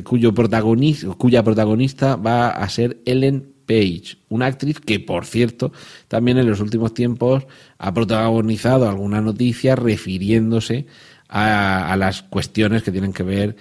[0.05, 5.73] cuyo protagonista, cuya protagonista va a ser Ellen Page, una actriz que, por cierto,
[6.07, 10.87] también en los últimos tiempos ha protagonizado alguna noticia refiriéndose
[11.29, 13.57] a, a las cuestiones que tienen que ver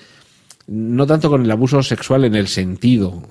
[0.67, 3.21] no tanto con el abuso sexual en el sentido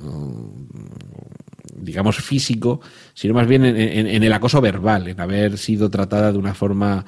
[1.82, 2.80] digamos físico,
[3.12, 7.04] sino más bien en, el acoso verbal, en haber sido tratada de una forma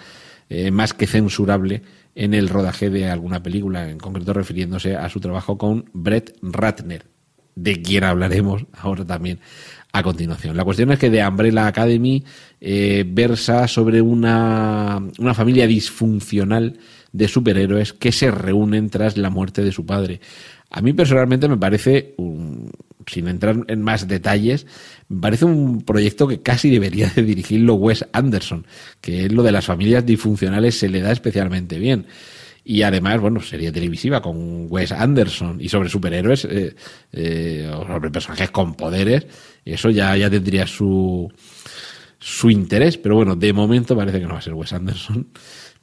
[0.48, 1.82] eh, más que censurable
[2.14, 7.06] en el rodaje de alguna película, en concreto refiriéndose a su trabajo con Brett Ratner,
[7.54, 9.40] de quien hablaremos ahora también
[9.92, 10.56] a continuación.
[10.56, 12.24] La cuestión es que de Umbrella Academy
[12.60, 16.78] eh, versa sobre una, una familia disfuncional
[17.14, 20.20] de superhéroes que se reúnen tras la muerte de su padre.
[20.68, 22.72] A mí personalmente me parece un,
[23.06, 24.66] sin entrar en más detalles,
[25.08, 28.66] me parece un proyecto que casi debería de dirigirlo Wes Anderson,
[29.00, 32.06] que es lo de las familias disfuncionales se le da especialmente bien.
[32.64, 36.74] Y además, bueno, sería televisiva con Wes Anderson y sobre superhéroes eh,
[37.12, 39.26] eh, o sobre personajes con poderes,
[39.64, 41.30] eso ya, ya tendría su,
[42.18, 45.28] su interés, pero bueno, de momento parece que no va a ser Wes Anderson.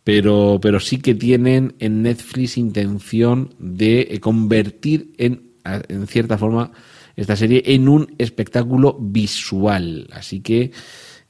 [0.03, 6.71] Pero, pero sí que tienen en Netflix intención de convertir en, en cierta forma,
[7.15, 10.07] esta serie en un espectáculo visual.
[10.11, 10.71] Así que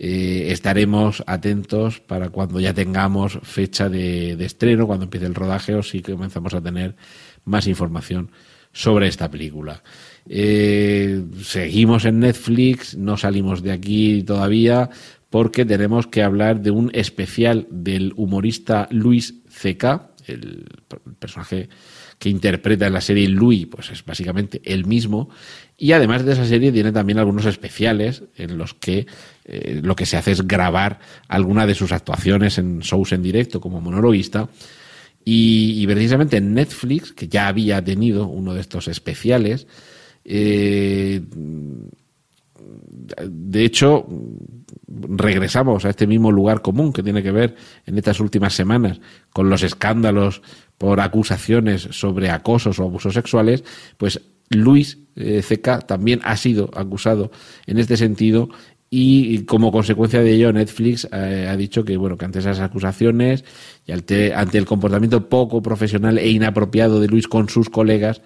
[0.03, 5.83] eh, estaremos atentos para cuando ya tengamos fecha de, estreno, cuando empiece el rodaje o
[5.83, 6.95] si comenzamos a tener
[7.45, 8.31] más información
[8.73, 9.83] sobre esta película.
[10.27, 14.89] Eh, seguimos en Netflix, no salimos de aquí todavía
[15.31, 20.65] porque tenemos que hablar de un especial del humorista Luis C.K., el
[21.17, 21.69] personaje
[22.19, 25.29] que interpreta en la serie Louis, pues es básicamente el mismo.
[25.77, 29.07] Y además de esa serie tiene también algunos especiales en los que
[29.45, 33.59] eh, lo que se hace es grabar alguna de sus actuaciones en shows en directo
[33.59, 34.49] como monologuista.
[35.23, 39.65] Y, precisamente en Netflix, que ya había tenido uno de estos especiales,
[40.25, 41.21] eh,
[43.27, 44.07] de hecho,
[44.87, 48.99] regresamos a este mismo lugar común que tiene que ver en estas últimas semanas
[49.31, 50.41] con los escándalos
[50.77, 53.63] por acusaciones sobre acosos o abusos sexuales,
[53.97, 57.31] pues Luis eh, CK también ha sido acusado
[57.65, 58.49] en este sentido
[58.93, 63.45] y como consecuencia de ello Netflix eh, ha dicho que bueno que ante esas acusaciones
[63.85, 68.21] y ante, ante el comportamiento poco profesional e inapropiado de Luis con sus colegas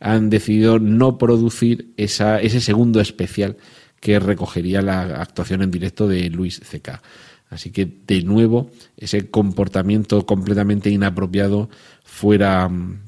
[0.00, 3.56] han decidido no producir esa, ese segundo especial
[4.00, 7.00] que recogería la actuación en directo de Luis C.K.
[7.48, 11.70] Así que, de nuevo, ese comportamiento completamente inapropiado
[12.04, 13.04] fuera mm,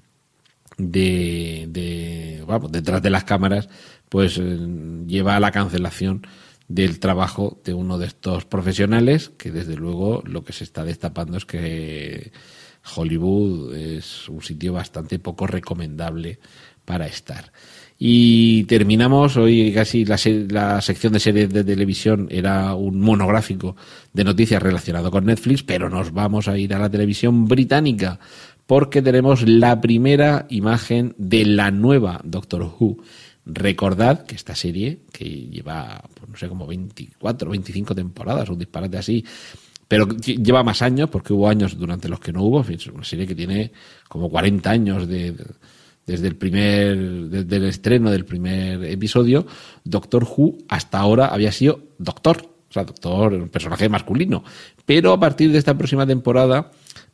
[0.78, 3.68] de, vamos, detrás de las cámaras,
[4.08, 4.58] pues eh,
[5.06, 6.26] lleva a la cancelación
[6.68, 11.36] del trabajo de uno de estos profesionales, que desde luego lo que se está destapando
[11.36, 12.32] es que
[12.94, 16.38] Hollywood es un sitio bastante poco recomendable
[16.86, 17.52] para estar.
[17.98, 20.18] Y terminamos hoy casi la,
[20.48, 23.76] la, sección de series de televisión era un monográfico
[24.12, 28.18] de noticias relacionado con Netflix, pero nos vamos a ir a la televisión británica
[28.66, 32.98] porque tenemos la primera imagen de la nueva Doctor Who.
[33.46, 38.98] Recordad que esta serie, que lleva, pues no sé, como 24, 25 temporadas, un disparate
[38.98, 39.24] así,
[39.88, 43.26] pero lleva más años, porque hubo años durante los que no hubo, es una serie
[43.26, 43.70] que tiene
[44.08, 45.32] como 40 años de
[46.06, 46.96] desde el primer,
[47.28, 49.46] desde el estreno del primer episodio,
[49.84, 54.44] Doctor Who hasta ahora había sido Doctor, o sea, Doctor, un personaje masculino.
[54.84, 56.70] Pero a partir de esta próxima temporada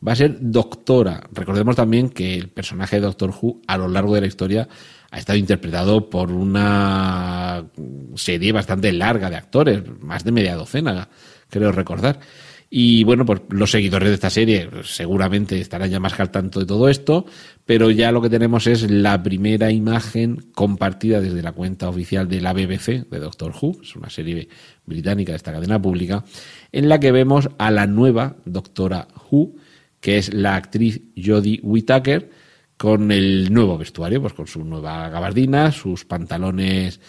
[0.07, 1.23] va a ser Doctora.
[1.33, 4.69] Recordemos también que el personaje de Doctor Who a lo largo de la historia
[5.11, 7.65] ha estado interpretado por una
[8.15, 11.09] serie bastante larga de actores, más de media docena,
[11.49, 12.19] creo recordar.
[12.75, 16.65] Y bueno, pues los seguidores de esta serie seguramente estarán ya más al tanto de
[16.65, 17.27] todo esto,
[17.67, 22.41] pero ya lo que tenemos es la primera imagen compartida desde la cuenta oficial de
[22.41, 24.49] la BBC, de Doctor Who, es una serie
[24.87, 26.25] británica de esta cadena pública,
[26.73, 29.55] en la que vemos a la nueva Doctora Who,
[30.01, 32.31] que es la actriz Jodie Whittaker,
[32.79, 37.01] con el nuevo vestuario, pues con su nueva gabardina, sus pantalones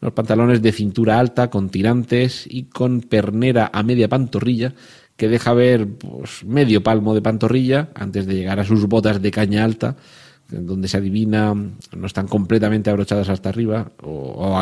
[0.00, 4.72] unos pantalones de cintura alta con tirantes y con pernera a media pantorrilla
[5.18, 9.32] que deja ver pues, medio palmo de pantorrilla antes de llegar a sus botas de
[9.32, 9.96] caña alta,
[10.48, 14.56] donde se adivina no están completamente abrochadas hasta arriba o,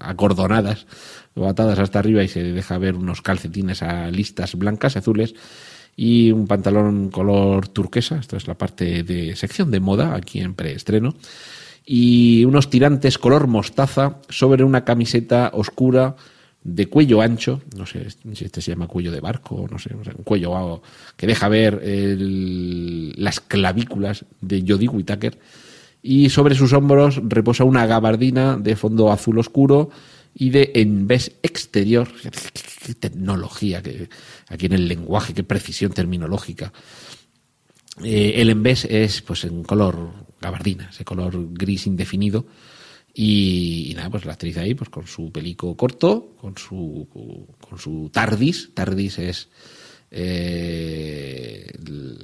[0.00, 0.86] acordonadas
[1.34, 5.34] o atadas hasta arriba y se deja ver unos calcetines a listas blancas, azules
[5.96, 10.54] y un pantalón color turquesa, esto es la parte de sección de moda aquí en
[10.54, 11.16] preestreno,
[11.84, 16.14] y unos tirantes color mostaza sobre una camiseta oscura
[16.64, 20.24] de cuello ancho, no sé si este se llama cuello de barco, no sé, un
[20.24, 20.82] cuello
[21.16, 25.38] que deja ver las clavículas de Jodie Whittaker
[26.02, 29.90] y sobre sus hombros reposa una gabardina de fondo azul oscuro
[30.34, 32.08] y de envés exterior.
[32.22, 34.08] Qué, tecnología, que,
[34.48, 36.72] aquí en el lenguaje, qué precisión terminológica.
[38.02, 42.46] Eh, el envés es pues en color gabardina, ese color gris indefinido
[43.14, 47.08] y, nada, pues la actriz ahí, pues con su pelico corto, con su,
[47.60, 48.70] con su TARDIS.
[48.74, 49.48] TARDIS es
[50.10, 51.70] eh,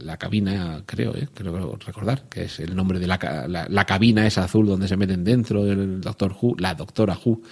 [0.02, 4.44] la cabina, creo, eh, creo recordar, que es el nombre de la, la, cabina esa
[4.44, 7.42] azul donde se meten dentro el Doctor Who, la Doctora Who,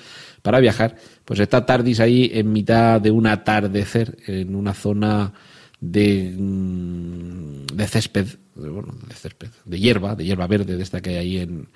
[0.40, 0.96] para viajar.
[1.24, 5.32] Pues está TARDIS ahí en mitad de un atardecer, en una zona
[5.78, 11.10] de, mm, de césped, bueno, de césped, de hierba, de hierba verde, de esta que
[11.10, 11.68] hay ahí en,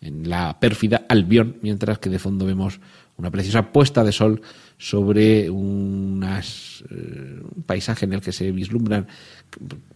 [0.00, 2.80] en la pérfida Albión, mientras que de fondo vemos
[3.16, 4.40] una preciosa puesta de sol
[4.78, 9.08] sobre unas, eh, un paisaje en el que se vislumbran,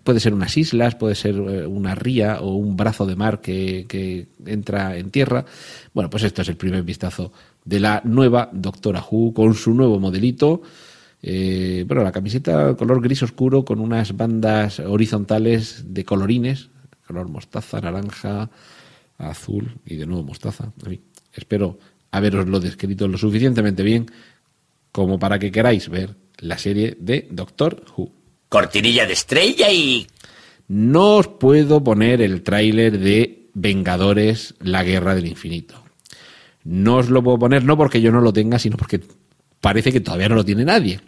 [0.02, 3.86] puede ser unas islas, puede ser eh, una ría o un brazo de mar que,
[3.88, 5.44] que, entra en tierra.
[5.94, 7.32] Bueno, pues esto es el primer vistazo
[7.64, 10.62] de la nueva Doctora Who con su nuevo modelito.
[11.22, 16.70] Eh, bueno, la camiseta color gris oscuro con unas bandas horizontales de colorines,
[17.06, 18.50] color mostaza, naranja,
[19.30, 20.72] azul y de nuevo mostaza.
[21.32, 21.78] espero
[22.10, 24.06] haberoslo descrito lo suficientemente bien
[24.90, 28.12] como para que queráis ver la serie de Doctor Who.
[28.48, 30.06] Cortinilla de estrella y...
[30.68, 35.82] No os puedo poner el tráiler de Vengadores, la Guerra del Infinito.
[36.64, 39.00] No os lo puedo poner no porque yo no lo tenga, sino porque
[39.60, 41.00] parece que todavía no lo tiene nadie.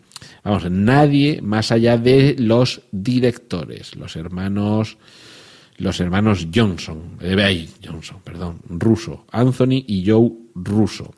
[0.42, 4.98] Vamos, nadie más allá de los directores, los hermanos
[5.76, 11.14] los hermanos Johnson, eh, Johnson, perdón, Russo, Anthony y Joe Russo.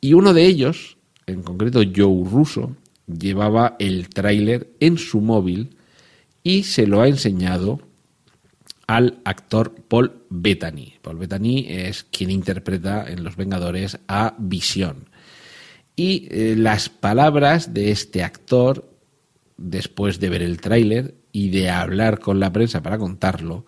[0.00, 5.76] Y uno de ellos, en concreto Joe Russo, llevaba el tráiler en su móvil
[6.42, 7.80] y se lo ha enseñado
[8.86, 10.94] al actor Paul Bettany.
[11.02, 15.08] Paul Bettany es quien interpreta en Los Vengadores a Visión.
[15.96, 18.88] Y eh, las palabras de este actor,
[19.56, 23.66] después de ver el tráiler, y de hablar con la prensa para contarlo,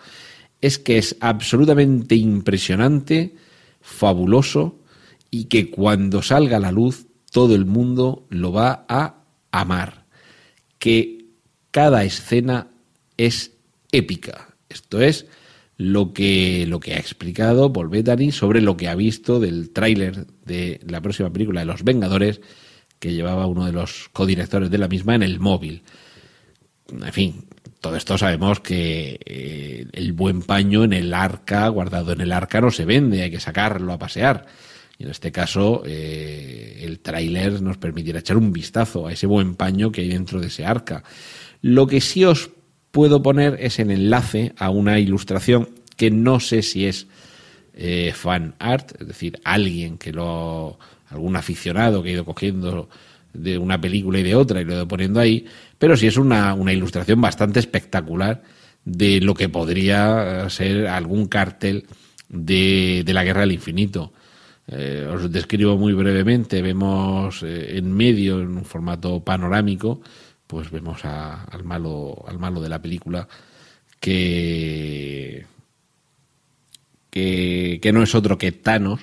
[0.62, 3.34] es que es absolutamente impresionante,
[3.82, 4.78] fabuloso
[5.30, 9.16] y que cuando salga a la luz todo el mundo lo va a
[9.50, 10.06] amar.
[10.78, 11.26] Que
[11.70, 12.68] cada escena
[13.18, 13.52] es
[13.92, 14.54] épica.
[14.70, 15.26] Esto es
[15.76, 20.26] lo que, lo que ha explicado Paul Bettany sobre lo que ha visto del tráiler
[20.46, 22.40] de la próxima película de Los Vengadores
[22.98, 25.82] que llevaba uno de los codirectores de la misma en el móvil.
[26.90, 27.47] En fin,
[27.80, 32.60] todo esto sabemos que eh, el buen paño en el arca, guardado en el arca,
[32.60, 34.46] no se vende, hay que sacarlo a pasear.
[34.98, 39.54] Y en este caso, eh, el tráiler nos permitirá echar un vistazo a ese buen
[39.54, 41.04] paño que hay dentro de ese arca.
[41.62, 42.50] Lo que sí os
[42.90, 47.06] puedo poner es el enlace a una ilustración que no sé si es
[47.74, 50.78] eh, fan art, es decir, alguien que lo,
[51.10, 52.88] algún aficionado que ha ido cogiendo
[53.32, 55.46] de una película y de otra y lo he ido poniendo ahí,
[55.78, 58.42] pero sí es una, una ilustración bastante espectacular
[58.84, 61.86] de lo que podría ser algún cartel
[62.28, 64.12] de, de la Guerra del Infinito.
[64.70, 70.02] Eh, os describo muy brevemente, vemos eh, en medio, en un formato panorámico,
[70.46, 73.26] pues vemos al, malo, al malo de la película
[73.98, 75.46] que,
[77.10, 79.00] que, que no es otro que Thanos,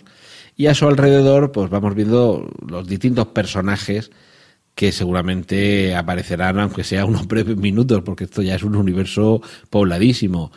[0.56, 4.12] y a su alrededor pues vamos viendo los distintos personajes
[4.76, 10.52] que seguramente aparecerán, aunque sea unos breves minutos, porque esto ya es un universo pobladísimo.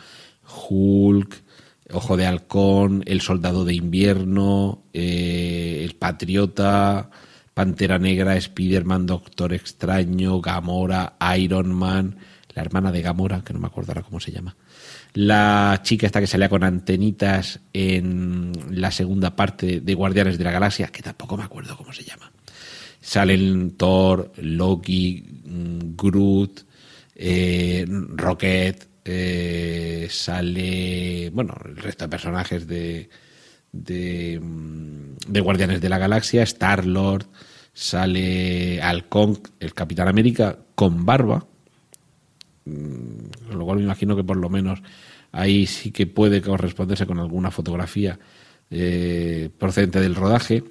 [0.69, 1.43] Hulk,
[1.91, 7.09] Ojo de Halcón, El Soldado de Invierno, eh, El Patriota,
[7.55, 12.17] Pantera Negra, Spider-Man, Doctor Extraño, Gamora, Iron Man,
[12.53, 14.55] la hermana de Gamora, que no me acuerdo ahora cómo se llama.
[15.21, 20.51] La chica esta que salía con antenitas en la segunda parte de Guardianes de la
[20.53, 22.31] Galaxia, que tampoco me acuerdo cómo se llama.
[23.01, 26.61] Salen Thor, Loki, mm, Groot,
[27.15, 33.09] eh, Rocket, eh, sale, bueno, el resto de personajes de,
[33.73, 37.25] de, mm, de Guardianes de la Galaxia, Star-Lord,
[37.73, 41.45] sale Halcón, el Capitán América, con barba,
[42.63, 44.81] mm, con lo cual me imagino que por lo menos
[45.31, 48.19] ahí sí que puede corresponderse con alguna fotografía
[48.71, 50.63] eh, procedente del rodaje.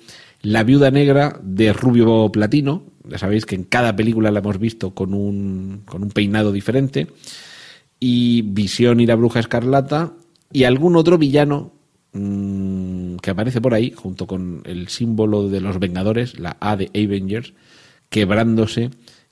[0.43, 4.95] La viuda negra de Rubio Platino, ya sabéis que en cada película la hemos visto
[4.95, 7.09] con un, con un peinado diferente,
[7.99, 10.13] y Visión y la Bruja Escarlata,
[10.53, 11.73] y algún otro villano
[12.13, 16.91] mmm, que aparece por ahí, junto con el símbolo de los Vengadores, la A de
[16.95, 17.53] Avengers,
[18.09, 18.91] quebrándose,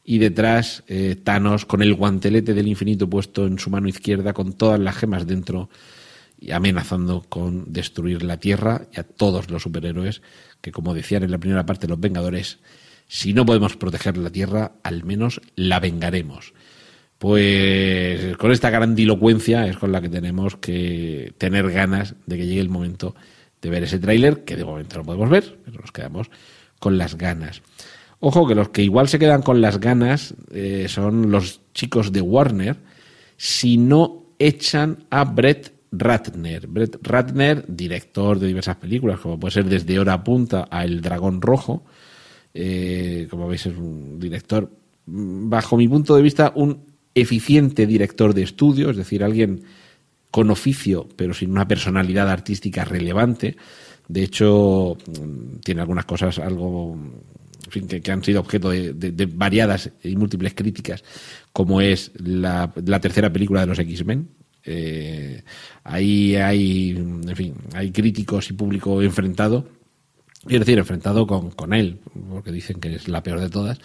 [0.08, 4.52] y detrás eh, Thanos con el guantelete del infinito puesto en su mano izquierda, con
[4.52, 5.68] todas las gemas dentro,
[6.38, 10.22] y amenazando con destruir la Tierra y a todos los superhéroes
[10.60, 12.60] que, como decían en la primera parte los Vengadores,
[13.08, 16.54] si no podemos proteger la Tierra, al menos la vengaremos.
[17.18, 22.60] Pues con esta grandilocuencia es con la que tenemos que tener ganas de que llegue
[22.60, 23.16] el momento
[23.60, 26.30] de ver ese tráiler, que de momento no podemos ver, pero nos quedamos
[26.78, 27.62] con las ganas.
[28.20, 32.22] Ojo que los que igual se quedan con las ganas eh, son los chicos de
[32.22, 32.76] Warner,
[33.36, 36.66] si no echan a Brett Ratner.
[36.66, 41.40] Brett Ratner, director de diversas películas, como puede ser Desde Hora Punta a El Dragón
[41.40, 41.84] Rojo.
[42.54, 44.70] Eh, como veis, es un director,
[45.04, 49.62] bajo mi punto de vista, un eficiente director de estudio, es decir, alguien
[50.30, 53.56] con oficio, pero sin una personalidad artística relevante.
[54.08, 54.96] De hecho,
[55.64, 56.96] tiene algunas cosas algo
[57.68, 61.04] que, han sido objeto de, variadas y múltiples críticas,
[61.52, 64.28] como es la tercera película de los X-Men,
[64.68, 65.42] eh,
[65.84, 69.68] ahí hay, en fin, hay críticos y público enfrentado.
[70.44, 72.00] Quiero decir, enfrentado con, con él,
[72.30, 73.78] porque dicen que es la peor de todas.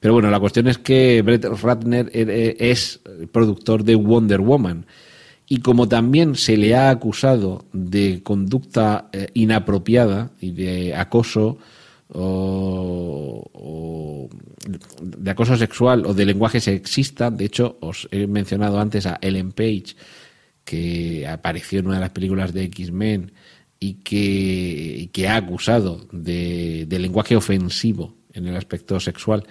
[0.00, 3.00] Pero bueno, la cuestión es que Brett Ratner eh, eh, es
[3.32, 4.86] productor de Wonder Woman.
[5.46, 11.58] Y como también se le ha acusado de conducta eh, inapropiada y de acoso
[12.12, 14.28] o, o,
[15.00, 19.52] de acoso sexual o de lenguaje sexista, de hecho os he mencionado antes a Ellen
[19.52, 19.96] Page,
[20.64, 23.32] que apareció en una de las películas de X-Men
[23.80, 29.44] y que, que, ha acusado de, de, lenguaje ofensivo en el aspecto sexual.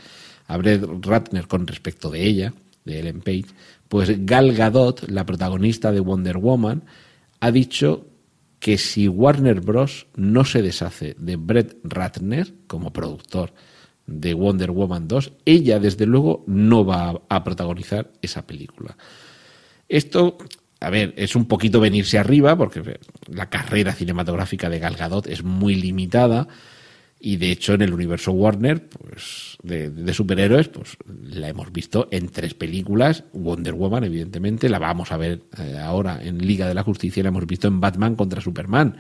[0.48, 3.46] A Brett Ratner con respecto de ella, de Ellen Page,
[3.88, 6.84] pues Gal Gadot, la protagonista de Wonder Woman,
[7.40, 8.08] ha dicho
[8.64, 10.08] que si Warner Bros.
[10.16, 13.54] no se deshace de Brett Ratner como productor
[14.08, 18.96] de Wonder Woman 2, ella desde luego no va a protagonizar esa película.
[19.90, 20.38] Esto
[20.80, 25.44] a ver, es un poquito venirse arriba, porque la carrera cinematográfica de Gal Gadot es
[25.44, 26.48] muy limitada,
[27.26, 32.28] y de hecho en el universo Warner, pues, de, superhéroes, pues la hemos visto en
[32.28, 36.84] tres películas, Wonder Woman, evidentemente, la vamos a ver eh, ahora en Liga de la
[36.84, 38.98] Justicia, la hemos visto en Batman contra Superman.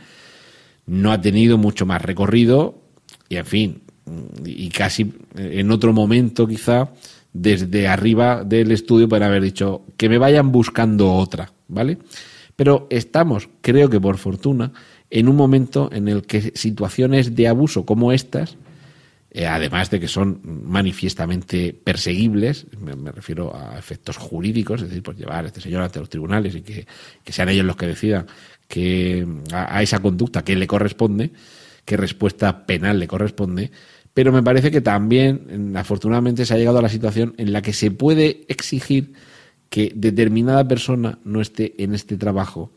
[0.85, 2.81] No ha tenido mucho más recorrido,
[3.27, 3.81] y en fin,
[4.45, 6.93] y casi en otro momento quizá,
[7.33, 11.97] desde arriba del estudio, pueden haber dicho que me vayan buscando otra ¿vale?
[12.55, 14.71] Pero estamos, creo que por fortuna,
[15.13, 18.57] en un momento en el que situaciones de abuso como estas,
[19.29, 25.15] eh, además de que son manifiestamente perseguibles, me, refiero a efectos jurídicos, es decir, pues
[25.15, 26.87] llevar a este señor ante los tribunales y que,
[27.31, 28.25] sean ellos los que decidan
[28.67, 31.31] que a, esa conducta que le corresponde,
[31.85, 33.69] qué respuesta penal le corresponde,
[34.15, 37.73] pero me parece que también, afortunadamente, se ha llegado a la situación en la que
[37.73, 39.13] se puede exigir
[39.69, 42.71] que determinada persona no esté en este trabajo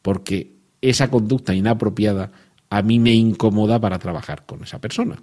[0.00, 2.30] porque esa conducta inapropiada
[2.70, 5.16] a mí me incomoda para trabajar con esa persona.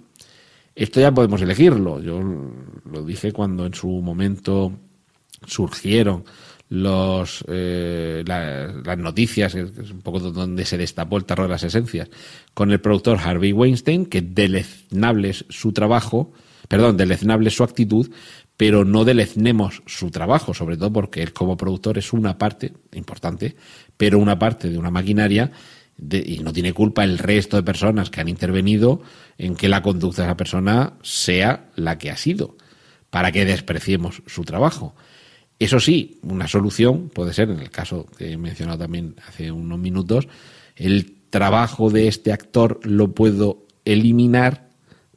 [0.74, 2.00] Esto ya podemos elegirlo.
[2.00, 2.20] Yo
[2.90, 4.72] lo dije cuando en su momento
[5.46, 6.24] surgieron
[6.68, 12.08] los, eh, las noticias, es un poco donde se destapó el terror de las esencias,
[12.54, 16.32] con el productor Harvey Weinstein, que deleznable es su trabajo,
[16.66, 18.10] perdón, deleznable su actitud,
[18.56, 23.56] pero no deleznemos su trabajo, sobre todo porque él como productor es una parte importante,
[23.96, 25.50] pero una parte de una maquinaria
[25.96, 29.02] y no tiene culpa el resto de personas que han intervenido
[29.38, 32.56] en que la conducta de esa persona sea la que ha sido,
[33.10, 34.94] para que despreciemos su trabajo.
[35.58, 39.78] Eso sí, una solución puede ser, en el caso que he mencionado también hace unos
[39.78, 40.26] minutos,
[40.74, 44.68] el trabajo de este actor lo puedo eliminar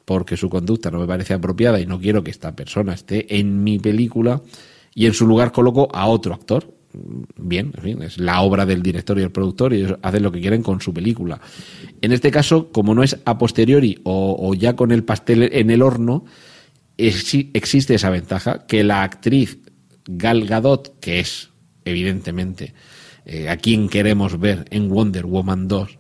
[0.08, 3.62] porque su conducta no me parece apropiada y no quiero que esta persona esté en
[3.62, 4.42] mi película
[4.96, 6.74] y en su lugar coloco a otro actor.
[7.36, 10.32] Bien, en fin, es la obra del director y el productor y ellos hacen lo
[10.32, 11.42] que quieren con su película.
[12.00, 15.82] En este caso, como no es a posteriori o, ya con el pastel en el
[15.82, 16.24] horno,
[16.96, 19.60] existe esa ventaja que la actriz
[20.06, 21.50] Gal Gadot, que es
[21.84, 22.74] evidentemente
[23.26, 26.00] eh, a quien queremos ver en Wonder Woman 2,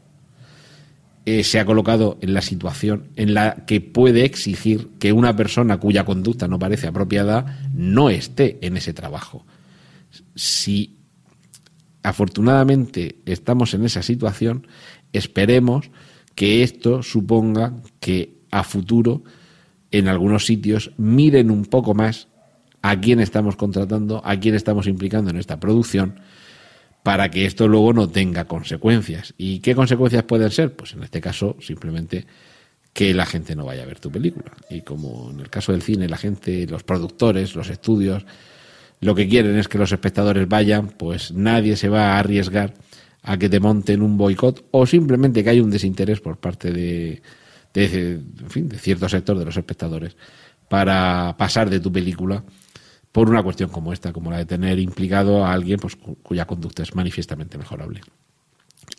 [1.30, 5.78] eh, se ha colocado en la situación en la que puede exigir que una persona
[5.78, 9.45] cuya conducta no parece apropiada no esté en ese trabajo.
[10.36, 10.95] Si
[12.01, 14.67] afortunadamente estamos en esa situación,
[15.11, 15.91] esperemos
[16.34, 19.23] que esto suponga que a futuro
[19.91, 22.30] en algunos sitios miren un poco más
[22.82, 26.21] a quién estamos contratando, a quién estamos implicando en esta producción
[27.08, 29.34] para que esto luego no tenga consecuencias.
[29.38, 30.76] ¿Y qué consecuencias pueden ser?
[30.76, 32.28] Pues en este caso, simplemente
[32.91, 34.51] que la gente no vaya a ver tu película.
[34.70, 38.26] Y como en el caso del cine, la gente, los productores, los estudios,
[38.99, 42.74] lo que quieren es que los espectadores vayan, pues nadie se va a arriesgar
[43.24, 47.22] a que te monten un boicot o simplemente que haya un desinterés por parte de,
[47.74, 50.18] de, en fin, de cierto sector de los espectadores
[50.68, 52.43] para pasar de tu película
[53.12, 56.84] por una cuestión como esta, como la de tener implicado a alguien pues, cuya conducta
[56.84, 58.01] es manifiestamente mejorable.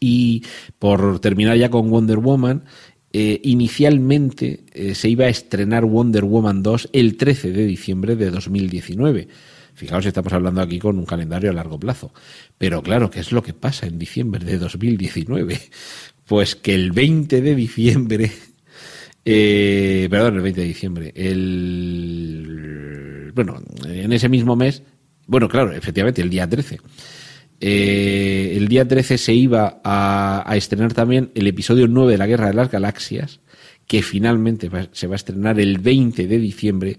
[0.00, 0.44] Y
[0.78, 2.64] por terminar ya con Wonder Woman,
[3.12, 8.30] eh, inicialmente eh, se iba a estrenar Wonder Woman 2 el 13 de diciembre de
[8.30, 9.28] 2019.
[9.74, 12.12] Fijaos, estamos hablando aquí con un calendario a largo plazo.
[12.58, 15.60] Pero claro, ¿qué es lo que pasa en diciembre de 2019?
[16.28, 18.30] Pues que el 20 de diciembre,
[19.24, 22.58] eh, perdón, el 20 de diciembre, el
[23.44, 24.82] bueno, en ese mismo mes,
[25.28, 26.80] bueno, claro, efectivamente, el día 13.
[27.60, 32.48] Eh, el día 13 se iba a, estrenar también el episodio 9 de la Guerra
[32.48, 33.40] de las Galaxias,
[33.86, 36.98] que finalmente se va a estrenar el 20 de diciembre.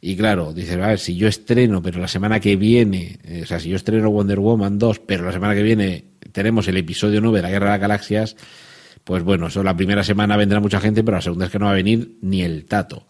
[0.00, 3.46] Y claro, dices, a ver, si yo estreno, pero la semana que viene, eh, o
[3.46, 7.20] sea, si yo estreno Wonder Woman 2, pero la semana que viene tenemos el episodio
[7.20, 8.36] 9 de la Guerra de las Galaxias,
[9.04, 11.66] pues bueno, eso la primera semana vendrá mucha gente, pero la segunda es que no
[11.66, 13.06] va a venir ni el tato.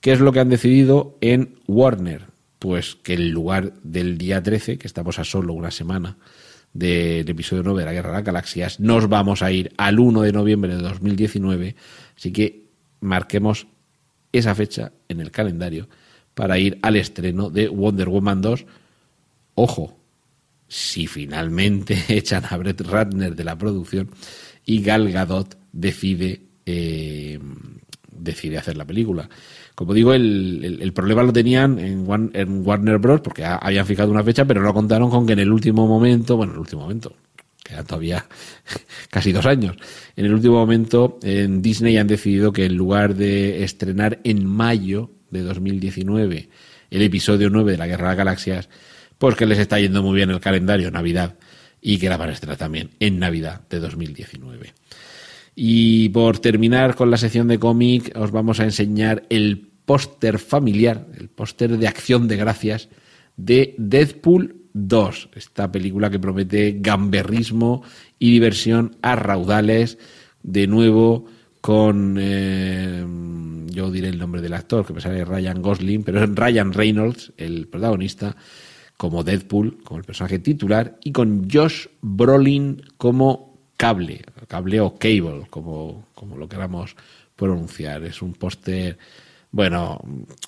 [0.00, 2.26] ¿Qué es lo que han decidido en Warner?
[2.58, 6.18] Pues que en lugar del día 13, que estamos a solo una semana
[6.72, 10.22] del episodio 9 de la Guerra de las Galaxias, nos vamos a ir al 1
[10.22, 11.74] de noviembre de 2019.
[12.16, 12.68] Así que
[13.00, 13.66] marquemos
[14.32, 15.88] esa fecha en el calendario
[16.34, 18.66] para ir al estreno de Wonder Woman 2.
[19.54, 19.98] Ojo,
[20.68, 24.10] si finalmente echan a Brett Ratner de la producción
[24.64, 27.40] y Gal Gadot decide, eh,
[28.12, 29.28] decide hacer la película.
[29.78, 33.20] Como digo, el, problema lo tenían en, Warner Bros.
[33.20, 36.50] porque habían fijado una fecha, pero no contaron con que en el último momento, bueno,
[36.50, 37.14] en el último momento,
[37.62, 38.26] quedan todavía
[39.08, 39.76] casi dos años,
[40.16, 45.12] en el último momento en Disney han decidido que en lugar de estrenar en mayo
[45.30, 46.48] de 2019
[46.90, 48.68] el episodio 9 de la Guerra de las Galaxias,
[49.16, 51.36] pues que les está yendo muy bien el calendario Navidad
[51.80, 54.74] y que la van a estrenar también en Navidad de 2019.
[55.60, 61.06] Y por terminar con la sección de cómic, os vamos a enseñar el póster familiar,
[61.18, 62.90] el póster de acción de gracias
[63.38, 67.82] de Deadpool 2, esta película que promete gamberrismo
[68.18, 69.96] y diversión a raudales,
[70.42, 71.24] de nuevo
[71.62, 73.02] con, eh,
[73.72, 77.32] yo diré el nombre del actor, que me sale Ryan Gosling, pero es Ryan Reynolds,
[77.38, 78.36] el protagonista,
[78.98, 85.46] como Deadpool, como el personaje titular, y con Josh Brolin como cable, cable o cable,
[85.48, 86.94] como, como lo queramos
[87.36, 88.04] pronunciar.
[88.04, 88.98] Es un póster
[89.50, 90.00] bueno,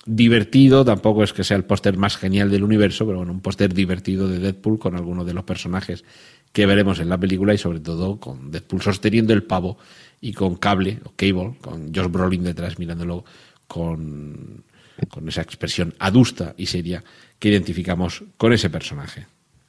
[0.05, 3.73] divertido, tampoco es que sea el póster más genial del universo, pero bueno, un póster
[3.73, 6.03] divertido de Deadpool con algunos de los personajes
[6.51, 9.77] que veremos en la película y sobre todo con Deadpool sosteniendo el pavo
[10.19, 13.25] y con cable o cable, con Josh Brolin detrás mirándolo
[13.67, 14.63] con,
[15.09, 17.03] con esa expresión adusta y seria
[17.39, 19.25] que identificamos con ese personaje.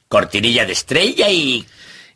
[0.07, 1.65] Cortinilla de estrella y...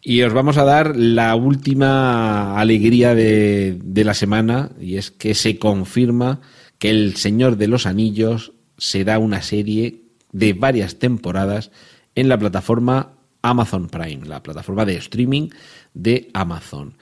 [0.03, 5.34] Y os vamos a dar la última alegría de, de la semana y es que
[5.34, 6.39] se confirma
[6.80, 11.71] que El Señor de los Anillos será una serie de varias temporadas
[12.15, 15.49] en la plataforma Amazon Prime, la plataforma de streaming
[15.93, 16.97] de Amazon.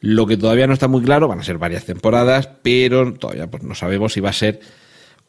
[0.00, 3.62] Lo que todavía no está muy claro, van a ser varias temporadas, pero todavía pues,
[3.62, 4.60] no sabemos si va a ser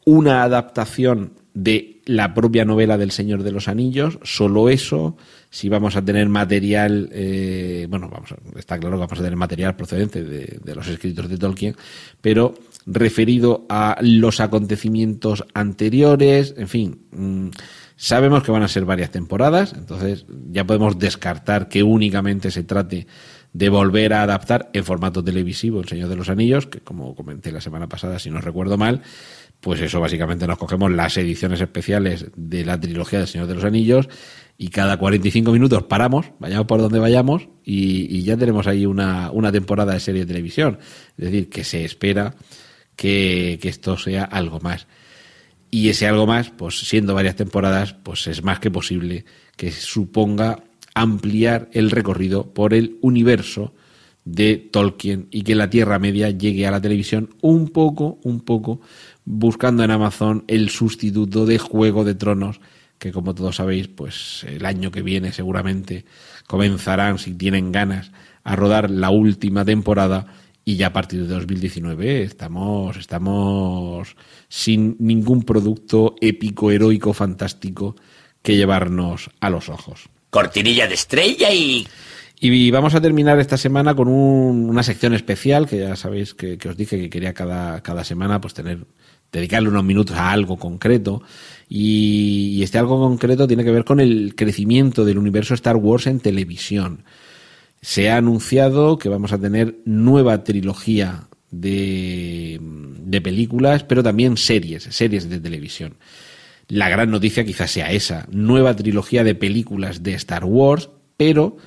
[0.04, 5.16] una adaptación de la propia novela del Señor de los Anillos, solo eso,
[5.50, 9.76] si vamos a tener material, eh, bueno, vamos está claro que vamos a tener material
[9.76, 11.76] procedente de, de, los escritos de Tolkien,
[12.20, 12.54] pero
[12.86, 17.48] referido a los acontecimientos anteriores, en fin, mmm,
[17.96, 23.06] sabemos que van a ser varias temporadas, entonces ya podemos descartar que únicamente se trate
[23.52, 27.52] de volver a adaptar en formato televisivo El Señor de los Anillos, que como comenté
[27.52, 29.02] la semana pasada, si no recuerdo mal,
[29.60, 33.64] pues eso básicamente nos cogemos las ediciones especiales de la trilogía del Señor de los
[33.64, 34.08] Anillos
[34.58, 39.30] y cada 45 minutos paramos, vayamos por donde vayamos y, y ya tenemos ahí una,
[39.30, 40.78] una, temporada de serie de televisión.
[41.16, 42.34] Es decir, que se espera
[42.96, 44.86] que, esto sea algo más.
[45.70, 49.24] Y ese algo más, pues siendo varias temporadas, pues es más que posible
[49.56, 50.64] que suponga
[50.94, 53.72] ampliar el recorrido por el universo
[54.24, 58.80] de Tolkien y que la Tierra Media llegue a la televisión un poco, un poco,
[59.24, 62.60] buscando en Amazon el sustituto de Juego de Tronos,
[62.98, 66.04] que como todos sabéis, pues el año que viene seguramente
[66.46, 68.12] comenzarán, si tienen ganas,
[68.44, 70.26] a rodar la última temporada
[70.64, 74.16] y ya a partir de 2019 estamos, estamos
[74.48, 77.96] sin ningún producto épico, heroico, fantástico
[78.42, 81.86] que llevarnos a los ojos cortinilla de estrella y...
[82.44, 86.58] Y vamos a terminar esta semana con un, una sección especial, que ya sabéis que,
[86.58, 88.84] que os dije que quería cada, cada, semana pues tener,
[89.30, 91.22] dedicarle unos minutos a algo concreto.
[91.68, 96.08] Y, y, este algo concreto tiene que ver con el crecimiento del universo Star Wars
[96.08, 97.04] en televisión.
[97.82, 104.84] Se ha anunciado que vamos a tener nueva trilogía de, de películas, pero también series,
[104.84, 105.96] series de televisión.
[106.68, 111.58] La gran noticia quizás sea esa, nueva trilogía de películas de Star Wars, pero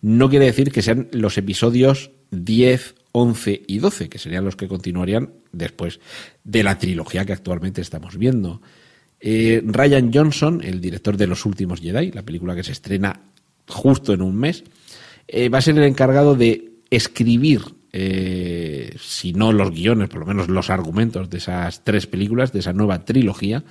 [0.00, 4.68] no quiere decir que sean los episodios 10, 11 y 12, que serían los que
[4.68, 6.00] continuarían después
[6.44, 8.62] de la trilogía que actualmente estamos viendo.
[9.20, 13.20] Eh, Ryan Johnson, el director de Los Últimos Jedi, la película que se estrena
[13.66, 14.64] justo en un mes,
[15.28, 17.62] eh, va a ser el encargado de escribir,
[17.92, 22.60] eh, si no los guiones, por lo menos los argumentos de esas tres películas, de
[22.60, 23.64] esa nueva trilogía,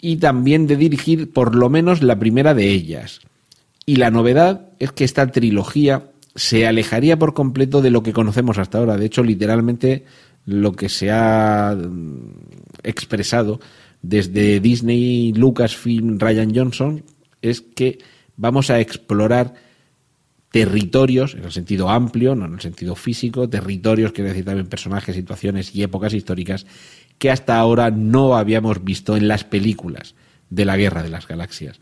[0.00, 3.20] y también de dirigir por lo menos la primera de ellas.
[3.84, 8.58] Y la novedad es que esta trilogía se alejaría por completo de lo que conocemos
[8.58, 8.96] hasta ahora.
[8.96, 10.04] De hecho, literalmente
[10.46, 12.30] lo que se ha mm,
[12.84, 13.60] expresado
[14.02, 17.02] desde Disney, Lucasfilm, Ryan Johnson
[17.42, 17.98] es que
[18.36, 19.54] vamos a explorar
[20.50, 25.14] territorios, en el sentido amplio, no en el sentido físico, territorios, quiere decir también personajes,
[25.14, 26.66] situaciones y épocas históricas
[27.18, 30.14] que hasta ahora no habíamos visto en las películas
[30.50, 31.80] de la Guerra de las Galaxias.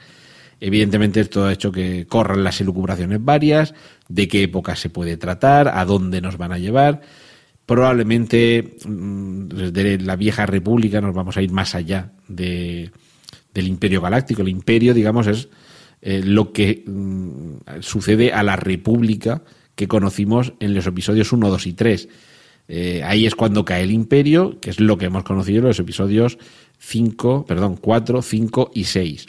[0.61, 3.75] Evidentemente esto ha hecho que corran las elucubraciones varias,
[4.09, 7.03] de qué época se puede tratar, a dónde nos van a llevar.
[7.67, 12.91] Probablemente mm, desde la vieja república nos vamos a ir más allá de,
[13.53, 14.43] del imperio galáctico.
[14.43, 15.49] El imperio, digamos, es
[16.03, 19.42] eh, lo que mm, sucede a la república
[19.74, 22.09] que conocimos en los episodios 1, 2 y 3
[22.68, 25.78] eh, ahí es cuando cae el imperio, que es lo que hemos conocido en los
[25.78, 26.38] episodios
[26.78, 29.26] 5, perdón, 4, 5 y 6.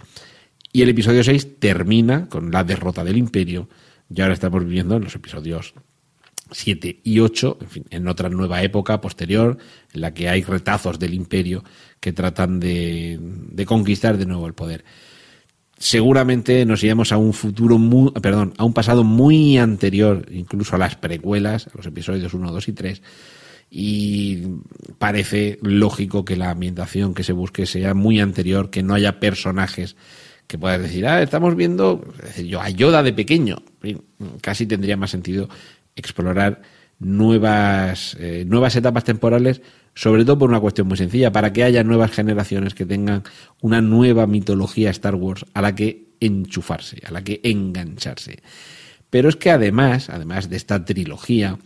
[0.74, 3.70] Y el episodio 6 termina con la derrota del imperio.
[4.14, 5.74] Y ahora estamos viviendo en los episodios
[6.52, 9.58] 7 y 8, en, fin, en otra nueva época posterior,
[9.94, 11.64] en la que hay retazos del imperio
[12.00, 14.84] que tratan de, de conquistar de nuevo el poder
[15.78, 20.80] seguramente nos iremos a un futuro muy, perdón, a un pasado muy anterior, incluso a
[20.80, 23.02] las precuelas, a los episodios 1, 2 y 3.
[23.70, 24.44] Y
[24.98, 29.96] parece lógico que la ambientación que se busque sea muy anterior, que no haya personajes
[30.48, 32.02] que puedas decir, ah, estamos viendo
[32.44, 33.58] yo a Yoda de pequeño.
[34.42, 35.50] Casi tendría más sentido
[35.96, 36.62] explorar
[37.00, 39.62] nuevas, eh, nuevas etapas temporales
[39.98, 43.24] sobre todo por una cuestión muy sencilla, para que haya nuevas generaciones que tengan
[43.62, 48.38] una nueva mitología Star Wars a la que enchufarse, a la que engancharse.
[49.10, 51.58] Pero es que además, además de esta trilogía,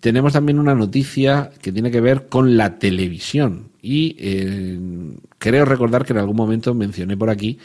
[0.00, 3.70] tenemos también una noticia que tiene que ver con la televisión.
[3.80, 4.78] Y eh,
[5.38, 7.58] creo recordar que en algún momento mencioné por aquí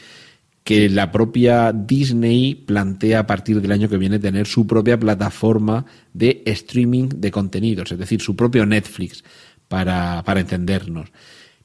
[0.64, 5.84] que la propia Disney plantea a partir del año que viene tener su propia plataforma
[6.14, 9.22] de streaming de contenidos, es decir, su propio Netflix
[9.68, 11.10] para, para entendernos.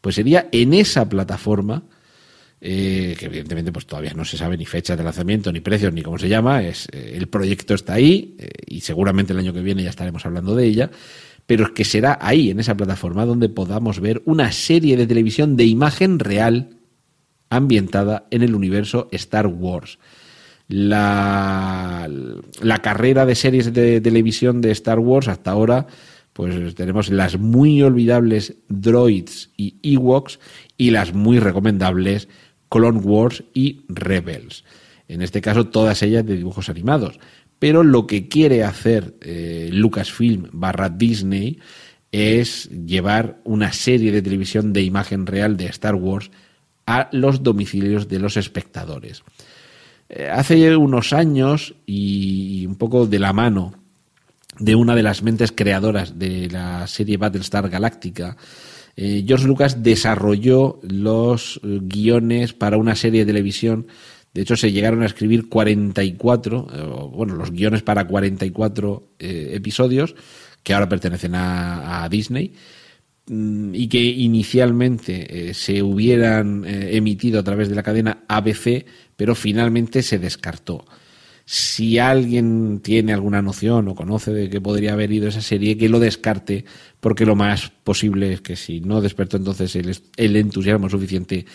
[0.01, 1.83] Pues sería en esa plataforma,
[2.59, 6.01] eh, que evidentemente pues todavía no se sabe ni fecha de lanzamiento, ni precios, ni
[6.01, 9.61] cómo se llama, es, eh, el proyecto está ahí eh, y seguramente el año que
[9.61, 10.91] viene ya estaremos hablando de ella,
[11.45, 15.55] pero es que será ahí, en esa plataforma, donde podamos ver una serie de televisión
[15.55, 16.77] de imagen real
[17.49, 19.99] ambientada en el universo Star Wars.
[20.69, 22.09] La,
[22.61, 25.87] la carrera de series de televisión de Star Wars hasta ahora
[26.33, 30.39] pues tenemos las muy olvidables Droids y Ewoks
[30.77, 32.27] y las muy recomendables
[32.69, 34.65] Clone Wars y Rebels.
[35.07, 37.19] En este caso, todas ellas de dibujos animados.
[37.59, 41.59] Pero lo que quiere hacer eh, Lucasfilm barra Disney
[42.11, 46.31] es llevar una serie de televisión de imagen real de Star Wars
[46.85, 49.23] a los domicilios de los espectadores.
[50.09, 53.82] Eh, hace unos años y un poco de la mano
[54.59, 58.37] de una de las mentes creadoras de la serie Battlestar Galactica,
[58.95, 63.87] eh, George Lucas desarrolló los eh, guiones para una serie de televisión.
[64.33, 70.15] De hecho, se llegaron a escribir 44, bueno, los guiones para 44 episodios
[70.63, 72.55] que ahora pertenecen a Disney
[73.25, 78.85] Mm, y que inicialmente eh, se hubieran eh, emitido a través de la cadena ABC,
[79.15, 80.85] pero finalmente se descartó.
[81.45, 85.89] Si alguien tiene alguna noción o conoce de que podría haber ido esa serie, que
[85.89, 86.63] lo descarte,
[86.99, 91.45] porque lo más posible es que si no despertó entonces el, entusiasmo suficiente,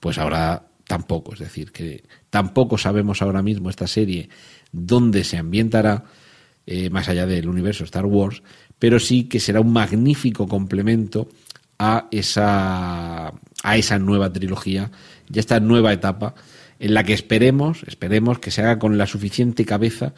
[0.00, 1.34] pues ahora tampoco.
[1.34, 4.28] Es decir, que tampoco sabemos ahora mismo esta serie
[4.72, 6.04] dónde se ambientará,
[6.66, 8.42] eh, más allá del universo Star Wars,
[8.80, 11.28] pero sí que será un magnífico complemento
[11.78, 13.28] a esa,
[13.62, 14.90] a esa nueva trilogía
[15.32, 16.34] y a esta nueva etapa
[16.78, 20.14] en la que esperemos, esperemos que se haga con la suficiente cabeza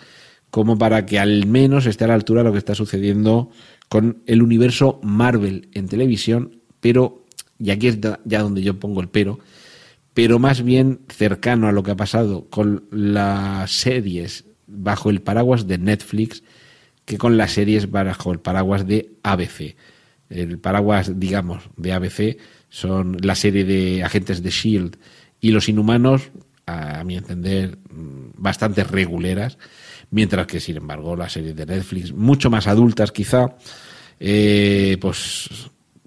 [0.50, 3.50] como para que al menos esté a la altura de lo que está sucediendo
[3.88, 7.24] con el universo Marvel en televisión, pero,
[7.58, 9.38] y aquí es ya donde yo pongo el pero,
[10.14, 15.66] pero más bien cercano a lo que ha pasado con las series bajo el paraguas
[15.66, 16.42] de Netflix
[17.04, 19.76] que con las series bajo el paraguas de ABC.
[20.28, 22.36] El paraguas, digamos, de ABC
[22.68, 24.98] son la serie de agentes de Shield
[25.40, 26.30] y los inhumanos,
[26.68, 29.58] a mi entender, mm, bastante reguleras,
[30.10, 33.56] mientras que, sin embargo, las series de Netflix, mucho más adultas quizá,
[34.20, 35.48] eh, pues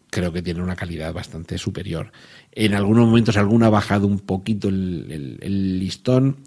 [0.09, 2.11] creo que tienen una calidad bastante superior.
[2.51, 6.37] En algunos momentos alguna ha bajado un poquito el, listón.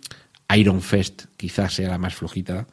[0.54, 2.66] Iron Fest quizás sea la más flojita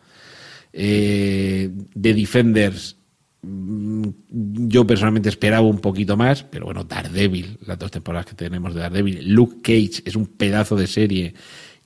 [0.74, 2.98] eh, de Defenders,
[3.44, 8.82] yo personalmente esperaba un poquito más, pero bueno, Daredevil, las dos temporadas que tenemos de
[8.82, 11.34] Daredevil, Luke Cage es un pedazo de serie,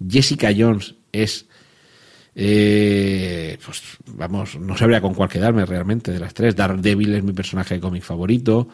[0.05, 1.45] Jessica Jones es,
[2.35, 7.31] eh, pues vamos, no sabría con cuál quedarme realmente de las tres, Daredevil es mi
[7.31, 8.67] personaje de cómic favorito,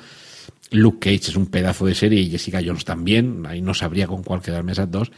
[0.71, 4.23] Luke Cage es un pedazo de serie y Jessica Jones también, ahí no sabría con
[4.23, 5.11] cuál quedarme esas dos.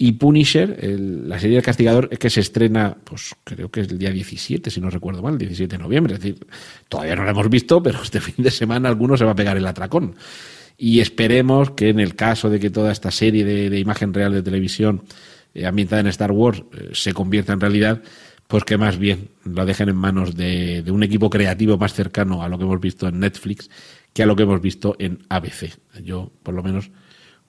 [0.00, 4.10] Y Punisher, la serie del castigador, que se estrena, pues creo que es el día
[4.10, 6.14] 17, si no recuerdo mal, el 17 de noviembre.
[6.14, 6.46] Es decir,
[6.88, 9.56] todavía no la hemos visto, pero este fin de semana alguno se va a pegar
[9.56, 10.14] el atracón.
[10.76, 14.42] Y esperemos que en el caso de que toda esta serie de, imagen real de
[14.42, 15.02] televisión
[15.52, 18.00] eh, ambientada en Star Wars eh, se convierta en realidad,
[18.46, 22.48] pues que más bien la dejen en manos de un equipo creativo más cercano a
[22.48, 23.68] lo que hemos visto en Netflix
[24.12, 25.78] que a lo que hemos visto en ABC.
[26.02, 26.90] Yo, por lo menos,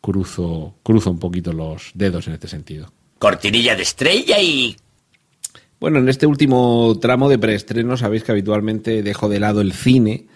[0.01, 2.91] cruzo, cruzo un poquito los dedos en este sentido.
[3.17, 4.75] Cortinilla de estrella y...
[5.79, 10.27] Bueno, en este último tramo de preestreno sabéis que habitualmente dejo de lado el cine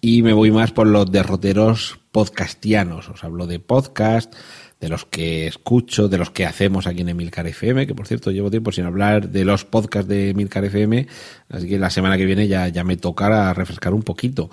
[0.00, 3.08] y me voy más por los derroteros podcastianos.
[3.08, 4.32] Os hablo de podcast,
[4.80, 8.32] de los que escucho, de los que hacemos aquí en Emilcar FM, que por cierto
[8.32, 11.06] llevo tiempo sin hablar de los podcasts de Emilcar FM,
[11.48, 14.50] así que la semana que viene ya, ya me tocará refrescar un poquito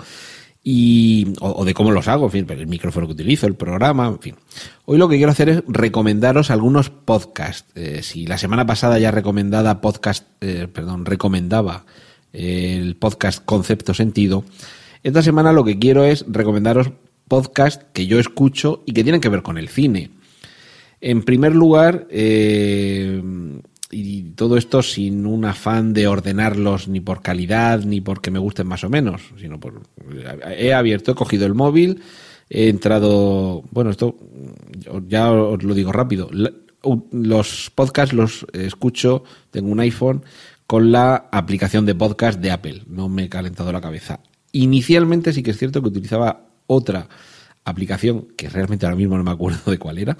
[0.63, 4.19] y, o, de cómo los hago, en fin, el micrófono que utilizo, el programa, en
[4.19, 4.35] fin.
[4.85, 7.71] Hoy lo que quiero hacer es recomendaros algunos podcasts.
[7.75, 11.85] Eh, si la semana pasada ya recomendada podcast, eh, perdón, recomendaba
[12.33, 14.43] el podcast Concepto Sentido,
[15.01, 16.91] esta semana lo que quiero es recomendaros
[17.27, 20.11] podcasts que yo escucho y que tienen que ver con el cine.
[20.99, 23.21] En primer lugar, eh,
[23.91, 28.67] y todo esto sin un afán de ordenarlos ni por calidad ni porque me gusten
[28.67, 29.81] más o menos, sino por
[30.57, 32.01] he abierto, he cogido el móvil,
[32.49, 34.15] he entrado, bueno, esto
[35.07, 36.29] ya os lo digo rápido,
[37.11, 40.23] los podcasts los escucho, tengo un iPhone
[40.67, 44.19] con la aplicación de podcast de Apple, no me he calentado la cabeza.
[44.51, 47.07] Inicialmente sí que es cierto que utilizaba otra
[47.65, 50.17] aplicación que realmente ahora mismo no me acuerdo de cuál era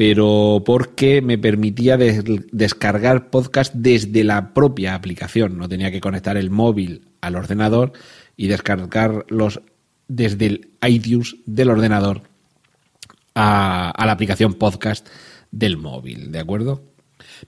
[0.00, 5.58] pero porque me permitía descargar podcast desde la propia aplicación.
[5.58, 7.92] No tenía que conectar el móvil al ordenador
[8.34, 9.60] y descargarlos
[10.08, 12.22] desde el iTunes del ordenador
[13.34, 15.06] a, la aplicación podcast
[15.50, 16.82] del móvil, ¿de acuerdo?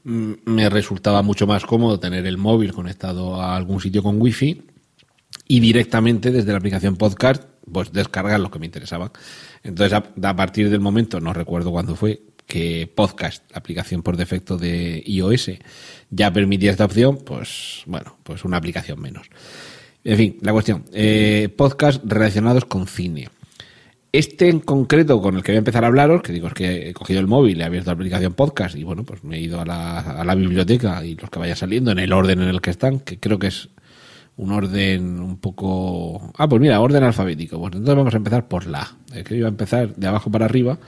[0.05, 4.61] Me resultaba mucho más cómodo tener el móvil conectado a algún sitio con wifi
[5.49, 9.11] y directamente desde la aplicación podcast pues descargar lo que me interesaba.
[9.63, 14.59] Entonces, a, partir del momento, no recuerdo cuándo fue, que Podcast, la aplicación por defecto
[14.59, 15.51] de iOS,
[16.11, 19.29] ya permitía esta opción, pues bueno, pues una aplicación menos.
[20.05, 20.85] En fin, la cuestión.
[20.93, 23.29] Eh, podcast relacionados con cine.
[24.11, 26.91] Este en concreto con el que voy a empezar a hablaros, que digo es que
[26.91, 29.61] he cogido el móvil, he abierto la aplicación podcast y bueno, pues me he ido
[29.61, 32.61] a la, a la biblioteca y los que vaya saliendo en el orden en el
[32.61, 33.71] que están, que creo que es
[34.37, 36.33] un orden un poco...
[36.37, 37.59] Ah, pues mira, orden alfabético.
[37.59, 38.97] Bueno, entonces vamos a empezar por la.
[39.15, 40.79] Es que iba a empezar de abajo para arriba,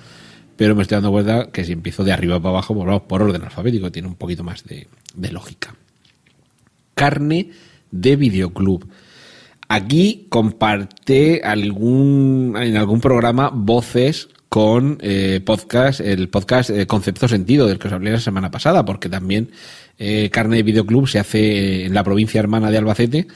[0.57, 3.23] pero me estoy dando cuenta que si empiezo de arriba para abajo, pues vamos por
[3.23, 5.75] orden alfabético, tiene un poquito más de, de lógica.
[6.95, 7.51] Carne
[7.91, 8.89] de videoclub.
[9.69, 17.67] Aquí comparte algún, en algún programa voces con eh, podcast, el podcast eh, Concepto Sentido,
[17.67, 19.51] del que os hablé la semana pasada, porque también
[19.99, 23.27] eh, Carne de Videoclub se hace en la provincia hermana de Albacete.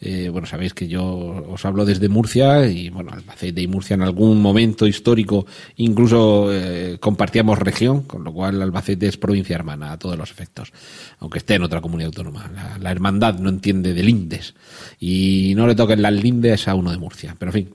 [0.00, 4.02] Eh, bueno, sabéis que yo os hablo desde Murcia y, bueno, Albacete y Murcia en
[4.02, 5.44] algún momento histórico
[5.76, 10.72] incluso eh, compartíamos región, con lo cual Albacete es provincia hermana a todos los efectos,
[11.18, 12.48] aunque esté en otra comunidad autónoma.
[12.80, 14.54] La, hermandad no entiende de lindes
[15.00, 17.34] y no le toquen las lindes a uno de Murcia.
[17.38, 17.74] Pero, en fin,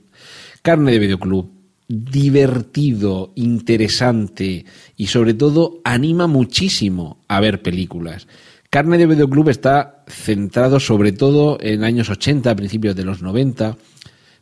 [0.62, 1.52] Carne de Videoclub
[1.88, 4.66] divertido, interesante
[4.96, 8.28] y sobre todo anima muchísimo a ver películas.
[8.74, 13.78] Carne de Videoclub está centrado sobre todo en años 80, principios de los 90.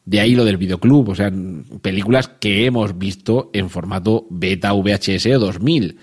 [0.05, 1.29] De ahí lo del videoclub, o sea,
[1.81, 5.97] películas que hemos visto en formato beta VHS o 2000.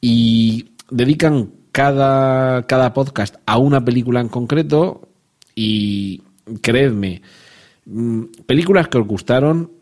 [0.00, 5.08] Y dedican cada, cada podcast a una película en concreto
[5.56, 6.22] y
[6.60, 7.20] creedme,
[7.84, 9.72] mm, películas que os gustaron,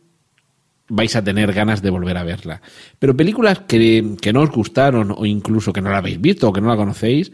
[0.89, 2.63] vais a tener ganas de volver a verla.
[2.99, 6.53] Pero películas que, que, no os gustaron o incluso que no la habéis visto o
[6.53, 7.31] que no la conocéis,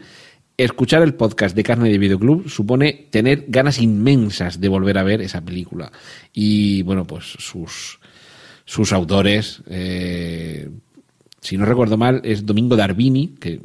[0.63, 5.21] escuchar el podcast de Carne de Videoclub supone tener ganas inmensas de volver a ver
[5.21, 5.91] esa película.
[6.33, 7.99] Y bueno, pues sus,
[8.65, 10.69] sus autores, eh,
[11.39, 13.59] si no recuerdo mal, es Domingo Darvini, que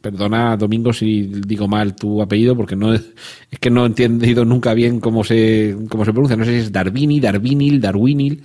[0.00, 3.12] perdona Domingo si digo mal tu apellido porque no es
[3.60, 6.36] que no he entendido nunca bien cómo se cómo se pronuncia.
[6.36, 8.42] No sé si es Darvini Darvinil Darwinil.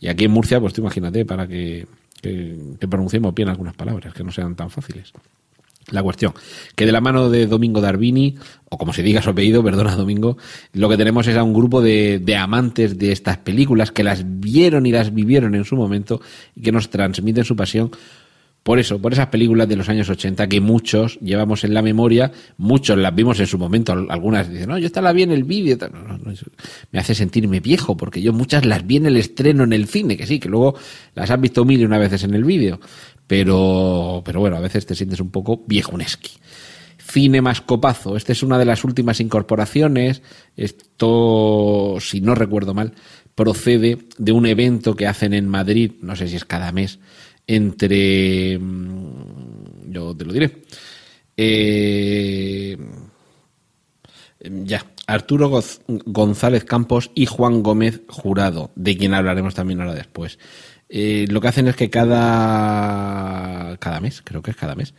[0.00, 1.86] Y aquí en Murcia pues tú imagínate para que,
[2.20, 5.12] que, que pronunciemos bien algunas palabras que no sean tan fáciles
[5.90, 6.32] la cuestión,
[6.74, 8.36] que de la mano de Domingo Darvini,
[8.68, 10.36] o como se diga su apellido, perdona Domingo,
[10.72, 14.22] lo que tenemos es a un grupo de, de, amantes de estas películas que las
[14.24, 16.20] vieron y las vivieron en su momento
[16.54, 17.90] y que nos transmiten su pasión
[18.66, 22.32] por eso, por esas películas de los años 80 que muchos llevamos en la memoria,
[22.56, 25.44] muchos las vimos en su momento, algunas dicen, no, yo esta la vi en el
[25.44, 26.32] vídeo, no, no, no,
[26.90, 30.16] me hace sentirme viejo, porque yo muchas las vi en el estreno en el cine,
[30.16, 30.74] que sí, que luego
[31.14, 32.80] las has visto mil y una veces en el vídeo,
[33.26, 36.32] pero, pero bueno, a veces te sientes un poco viejuneski.
[36.98, 38.16] Cine más copazo.
[38.16, 40.22] Esta es una de las últimas incorporaciones.
[40.56, 42.94] Esto, si no recuerdo mal,
[43.34, 46.98] procede de un evento que hacen en Madrid, no sé si es cada mes,
[47.46, 48.58] entre.
[49.88, 50.62] Yo te lo diré.
[51.36, 52.76] Eh,
[54.40, 55.50] ya, Arturo
[55.86, 60.38] González Campos y Juan Gómez Jurado, de quien hablaremos también ahora después.
[60.88, 64.94] Eh, lo que hacen es que cada, cada mes, creo que es cada mes,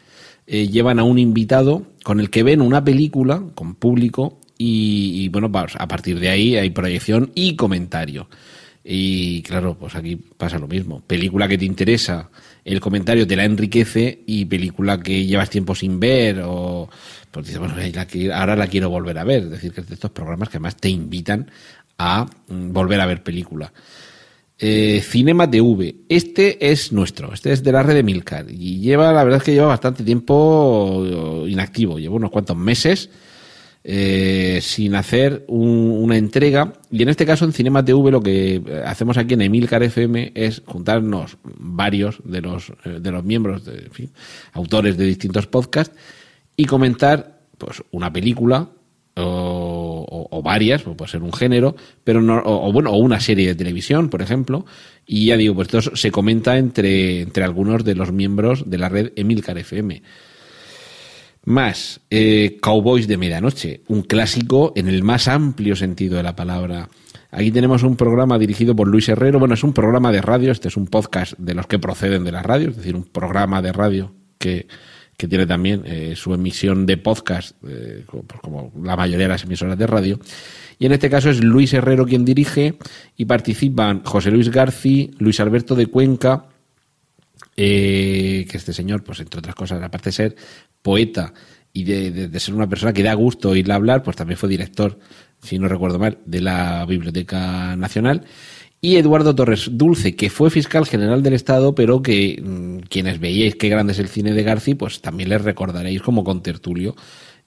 [0.45, 5.29] eh, llevan a un invitado con el que ven una película con público y, y,
[5.29, 8.27] bueno, a partir de ahí hay proyección y comentario.
[8.89, 11.01] Y claro, pues aquí pasa lo mismo.
[11.01, 12.29] Película que te interesa,
[12.63, 16.89] el comentario te la enriquece y película que llevas tiempo sin ver o
[17.31, 17.75] pues dices, bueno,
[18.33, 19.43] ahora la quiero volver a ver.
[19.43, 21.51] Es decir, que es de estos programas que además te invitan
[21.97, 23.73] a mm, volver a ver película.
[24.59, 25.97] Eh, Cinema TV.
[26.09, 28.45] Este es nuestro, este es de la red de Milcar.
[28.49, 33.09] Y lleva, la verdad es que lleva bastante tiempo inactivo, lleva unos cuantos meses
[33.89, 36.73] eh, sin hacer un, una entrega.
[36.91, 40.61] Y en este caso en Cinema TV lo que hacemos aquí en Emilcar FM es
[40.65, 44.09] juntarnos varios de los, eh, de los miembros, de, fin,
[44.51, 45.95] autores de distintos podcasts
[46.57, 48.67] y comentar pues una película
[49.15, 49.76] o,
[50.29, 53.55] o, varias, o puede ser un género, pero no, o, bueno, o una serie de
[53.55, 54.65] televisión, por ejemplo,
[55.05, 58.89] y ya digo, pues esto se comenta entre, entre algunos de los miembros de la
[58.89, 60.01] red Emilcar FM.
[61.45, 66.89] Más, eh, Cowboys de Medianoche, un clásico en el más amplio sentido de la palabra.
[67.31, 69.39] Aquí tenemos un programa dirigido por Luis Herrero.
[69.39, 72.31] Bueno, es un programa de radio, este es un podcast de los que proceden de
[72.33, 74.67] la radio, es decir, un programa de radio que
[75.17, 79.43] que tiene también eh, su emisión de podcast, eh, como, como, la mayoría de las
[79.43, 80.19] emisoras de radio.
[80.77, 82.77] Y en este caso es Luis Herrero quien dirige
[83.17, 86.45] y participan José Luis García, Luis Alberto de Cuenca,
[87.55, 90.35] eh, que este señor, pues entre otras cosas, aparte de ser
[90.83, 91.33] poeta
[91.73, 94.47] y de, de, de ser una persona que da gusto oírle hablar, pues también fue
[94.47, 94.99] director,
[95.41, 98.23] si no recuerdo mal, de la Biblioteca Nacional
[98.79, 103.55] y Eduardo Torres Dulce, que fue fiscal general del Estado, pero que mmm, quienes veíais
[103.55, 106.95] qué grande es el cine de García, pues también les recordaréis como contertulio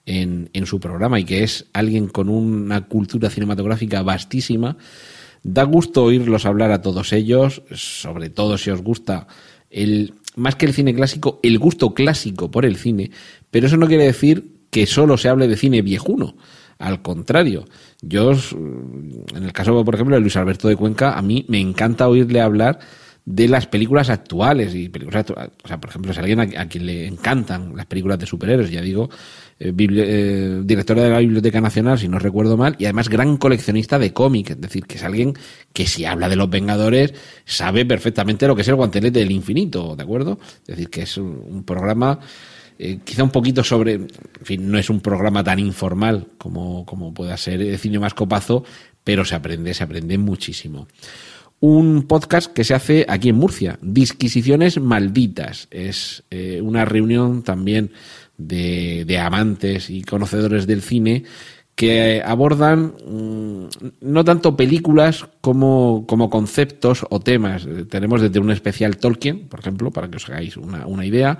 [0.05, 4.77] en, en su programa y que es alguien con una cultura cinematográfica vastísima.
[5.43, 9.27] Da gusto oírlos hablar a todos ellos, sobre todo si os gusta
[9.69, 13.11] el, más que el cine clásico, el gusto clásico por el cine,
[13.49, 16.35] pero eso no quiere decir que solo se hable de cine viejuno.
[16.81, 17.65] Al contrario,
[18.01, 22.07] yo, en el caso, por ejemplo, de Luis Alberto de Cuenca, a mí me encanta
[22.07, 22.79] oírle hablar
[23.23, 27.05] de las películas actuales y películas o sea por ejemplo si alguien a, quien le
[27.05, 29.09] encantan las películas de superhéroes ya digo
[29.59, 33.99] eh, eh, directora de la Biblioteca Nacional si no recuerdo mal y además gran coleccionista
[33.99, 35.33] de cómics es decir que es alguien
[35.71, 37.13] que si habla de los Vengadores
[37.45, 41.15] sabe perfectamente lo que es el guantelete del infinito de acuerdo es decir que es
[41.17, 42.19] un, programa
[42.81, 44.09] eh, quizá un poquito sobre, en
[44.43, 48.63] fin, no es un programa tan informal como, como pueda ser el cine más copazo,
[49.03, 50.87] pero se aprende, se aprende muchísimo
[51.61, 55.67] un podcast que se hace aquí en Murcia, Disquisiciones Malditas.
[55.69, 57.91] Es eh, una reunión también
[58.35, 61.23] de, de, amantes y conocedores del cine
[61.75, 63.65] que abordan mm,
[64.01, 67.67] no tanto películas como, como, conceptos o temas.
[67.89, 71.37] Tenemos desde un especial Tolkien, por ejemplo, para que os hagáis una, una idea,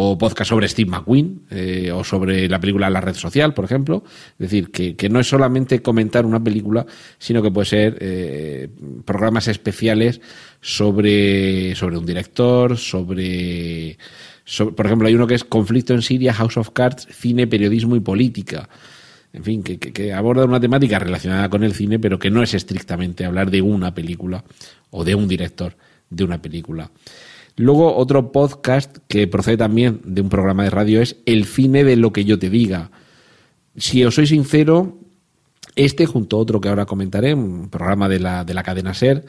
[0.00, 4.04] o podcast sobre Steve McQueen eh, o sobre la película La Red Social, por ejemplo.
[4.06, 6.86] Es decir, que, que no es solamente comentar una película,
[7.18, 8.68] sino que puede ser eh,
[9.04, 10.20] programas especiales
[10.60, 13.98] sobre, sobre un director, sobre,
[14.76, 18.00] Por ejemplo, hay uno que es Conflicto en Siria, House of Cards, Cine, Periodismo y
[18.00, 18.68] Política.
[19.32, 22.54] En fin, que, que aborda una temática relacionada con el cine, pero que no es
[22.54, 24.44] estrictamente hablar de una película
[24.90, 25.74] o de un director
[26.08, 26.88] de una película.
[27.58, 31.96] Luego, otro podcast que procede también de un programa de radio es El cine de
[31.96, 32.92] lo que yo te diga.
[33.76, 34.96] Si os soy sincero,
[35.74, 39.26] este, junto a otro que ahora comentaré, un programa de la, de la cadena Ser,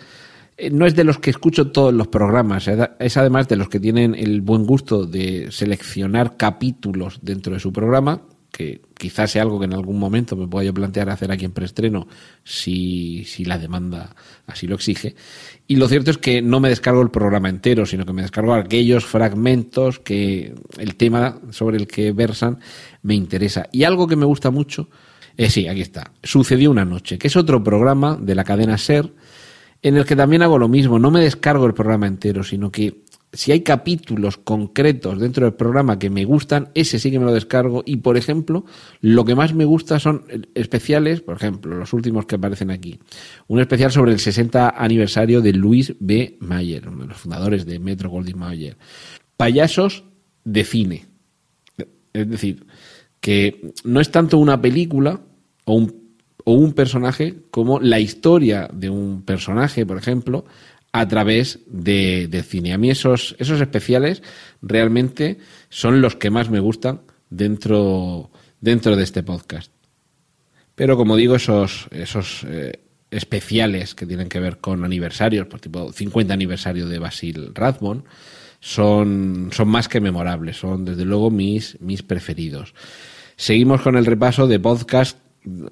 [0.57, 2.69] eh, no es de los que escucho todos los programas,
[2.99, 7.73] es además de los que tienen el buen gusto de seleccionar capítulos dentro de su
[7.73, 8.21] programa,
[8.51, 11.51] que quizás sea algo que en algún momento me pueda yo plantear hacer aquí en
[11.51, 12.07] preestreno
[12.43, 14.13] si, si la demanda
[14.45, 15.15] así lo exige.
[15.67, 18.53] Y lo cierto es que no me descargo el programa entero, sino que me descargo
[18.53, 22.59] aquellos fragmentos que el tema sobre el que versan
[23.01, 23.67] me interesa.
[23.71, 24.89] Y algo que me gusta mucho,
[25.37, 29.13] eh, sí, aquí está, Sucedió una noche, que es otro programa de la cadena Ser,
[29.81, 33.05] en el que también hago lo mismo, no me descargo el programa entero, sino que
[33.31, 37.33] si hay capítulos concretos dentro del programa que me gustan, ese sí que me lo
[37.33, 37.83] descargo.
[37.85, 38.65] Y, por ejemplo,
[39.01, 40.25] lo que más me gusta son
[40.55, 42.99] especiales, por ejemplo, los últimos que aparecen aquí.
[43.47, 46.37] Un especial sobre el 60 aniversario de Luis B.
[46.39, 48.77] Mayer, uno de los fundadores de Metro Goldwyn Mayer.
[49.37, 50.05] Payasos
[50.43, 51.05] de cine.
[52.13, 52.65] Es decir,
[53.19, 55.21] que no es tanto una película
[55.65, 56.15] o un,
[56.45, 60.45] o un personaje como la historia de un personaje, por ejemplo,
[60.91, 62.73] a través de, cine.
[62.73, 64.23] A mí esos, esos especiales
[64.61, 65.37] realmente
[65.69, 69.71] son los que más me gustan dentro, dentro de este podcast.
[70.75, 72.79] Pero como digo, esos, esos eh,
[73.11, 78.03] especiales que tienen que ver con aniversarios, por tipo 50 aniversario de Basil Rathbone,
[78.59, 82.73] son, son más que memorables, son desde luego mis, mis preferidos.
[83.35, 85.17] Seguimos con el repaso de podcast,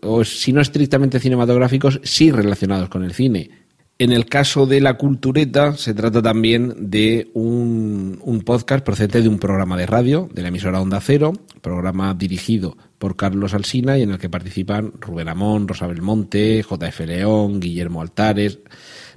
[0.02, 3.67] o si no estrictamente cinematográficos, sí relacionados con el cine
[4.00, 9.40] en el caso de la cultureta, se trata también de un, podcast procedente de un
[9.40, 14.12] programa de radio de la emisora Onda Cero, programa dirigido por Carlos Alsina y en
[14.12, 18.60] el que participan Rubén Amón, Rosa Belmonte, JF León, Guillermo Altares,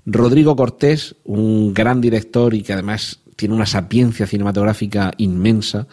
[0.07, 5.87] Rodrigo Cortés, un gran director y que además tiene una sapiencia cinematográfica inmensa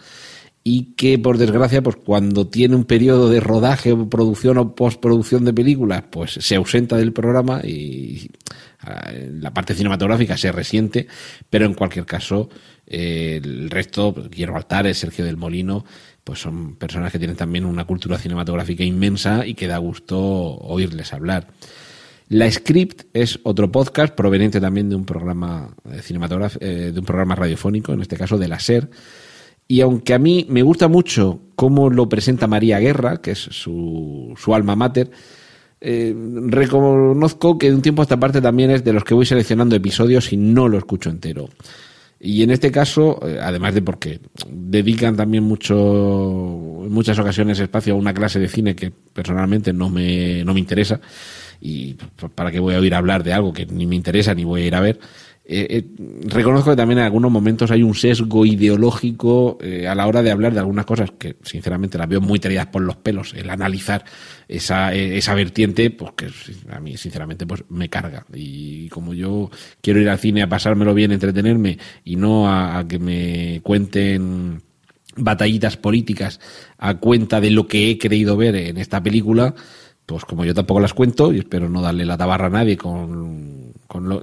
[0.64, 5.44] y que por desgracia pues cuando tiene un periodo de rodaje o producción o postproducción
[5.44, 8.30] de películas pues se ausenta del programa y
[8.80, 11.08] la parte cinematográfica se resiente
[11.50, 12.48] pero en cualquier caso
[12.86, 15.84] eh, el resto pues, Guillermo Altares Sergio del Molino
[16.22, 21.14] pues son personas que tienen también una cultura cinematográfica inmensa y que da gusto oírles
[21.14, 21.48] hablar.
[22.28, 26.02] La Script es otro podcast proveniente también de un programa eh,
[26.60, 28.90] eh, de un programa radiofónico en este caso de la SER.
[29.66, 34.34] Y aunque a mí me gusta mucho cómo lo presenta María Guerra, que es su,
[34.36, 35.10] su alma mater,
[35.80, 36.14] eh,
[36.46, 39.76] reconozco que de un tiempo a esta parte también es de los que voy seleccionando
[39.76, 41.48] episodios y no lo escucho entero.
[42.20, 45.74] Y en este caso, eh, además de porque dedican también mucho,
[46.84, 50.60] en muchas ocasiones espacio a una clase de cine que personalmente no me, no me
[50.60, 51.00] interesa,
[51.60, 51.94] y
[52.34, 54.66] para qué voy a oír hablar de algo que ni me interesa ni voy a
[54.66, 54.98] ir a ver,
[55.50, 55.84] eh, eh,
[56.26, 60.30] reconozco que también en algunos momentos hay un sesgo ideológico eh, a la hora de
[60.30, 64.04] hablar de algunas cosas que sinceramente las veo muy traídas por los pelos, el analizar
[64.46, 66.26] esa, esa vertiente, pues que
[66.70, 68.26] a mí sinceramente pues me carga.
[68.34, 72.98] Y como yo quiero ir al cine a pasármelo bien, entretenerme y no a, que
[72.98, 74.60] me cuenten
[75.16, 76.40] batallitas políticas
[76.76, 79.54] a cuenta de lo que he creído ver en esta película,
[80.08, 83.74] pues como yo tampoco las cuento y espero no darle la tabarra a nadie con,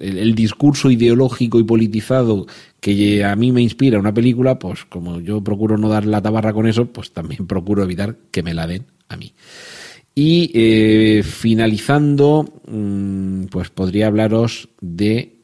[0.01, 2.47] el, discurso ideológico y politizado
[2.79, 6.53] que a mí me inspira una película, pues como yo procuro no darle la tabarra
[6.53, 9.33] con eso, pues también procuro evitar que me la den a mí.
[10.15, 15.35] Y eh, finalizando, mm, pues podría hablaros de,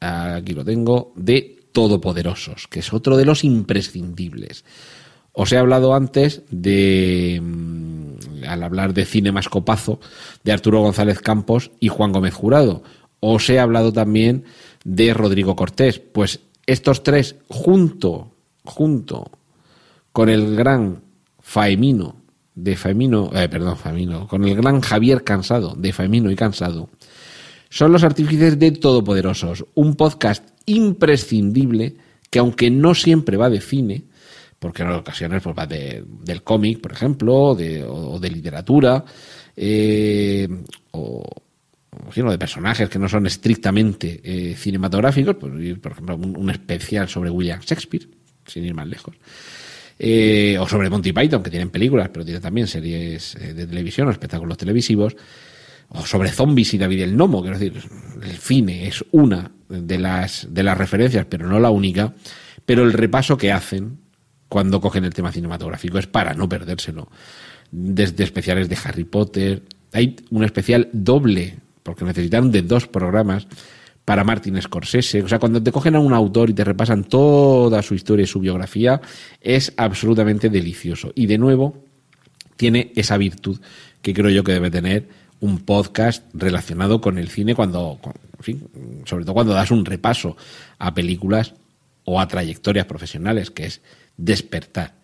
[0.00, 4.64] aquí lo tengo, de Todopoderosos, que es otro de los imprescindibles.
[5.34, 7.91] Os he hablado antes de mm,
[8.46, 10.00] al hablar de cine mascopazo
[10.44, 12.82] de Arturo González Campos y Juan Gómez Jurado.
[13.20, 14.44] Os he hablado también
[14.84, 15.98] de Rodrigo Cortés.
[15.98, 18.32] Pues estos tres, junto,
[18.64, 19.30] junto
[20.12, 21.02] con el gran
[21.40, 22.16] Faemino
[22.54, 26.90] de Faemino, eh, perdón, Faemino, con el gran Javier Cansado de Faemino y Cansado,
[27.70, 31.96] son los artífices de Todopoderosos, un podcast imprescindible
[32.30, 34.04] que aunque no siempre va de cine,
[34.62, 39.04] porque en ocasiones pues, va de, del cómic, por ejemplo, de, o, de literatura,
[39.56, 40.48] eh,
[40.92, 41.24] o,
[42.14, 47.58] de personajes que no son estrictamente eh, cinematográficos, pues, por ejemplo, un, especial sobre William
[47.58, 48.06] Shakespeare,
[48.46, 49.16] sin ir más lejos.
[49.98, 54.10] Eh, o sobre Monty Python, que tienen películas, pero tienen también series de televisión o
[54.12, 55.16] espectáculos televisivos,
[55.88, 57.82] o sobre zombies y David el Nomo, quiero decir,
[58.22, 62.14] el cine es una de las, de las referencias, pero no la única,
[62.64, 64.01] pero el repaso que hacen
[64.52, 67.08] cuando cogen el tema cinematográfico, es para no perdérselo.
[67.70, 69.62] Desde especiales de Harry Potter,
[69.94, 73.46] hay un especial doble, porque necesitaron de dos programas
[74.04, 75.22] para Martin Scorsese.
[75.22, 78.26] O sea, cuando te cogen a un autor y te repasan toda su historia y
[78.26, 79.00] su biografía,
[79.40, 81.12] es absolutamente delicioso.
[81.14, 81.86] Y de nuevo,
[82.58, 83.58] tiene esa virtud
[84.02, 85.08] que creo yo que debe tener
[85.40, 87.98] un podcast relacionado con el cine cuando,
[88.36, 88.68] en fin,
[89.06, 90.36] sobre todo cuando das un repaso
[90.78, 91.54] a películas
[92.04, 93.80] o a trayectorias profesionales, que es
[94.16, 94.94] despertar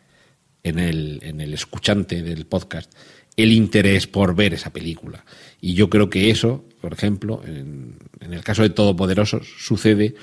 [0.63, 2.93] en el, en el escuchante del podcast
[3.37, 5.25] el interés por ver esa película.
[5.61, 10.17] Y yo creo que eso, por ejemplo, en, en el caso de Todopoderosos, sucede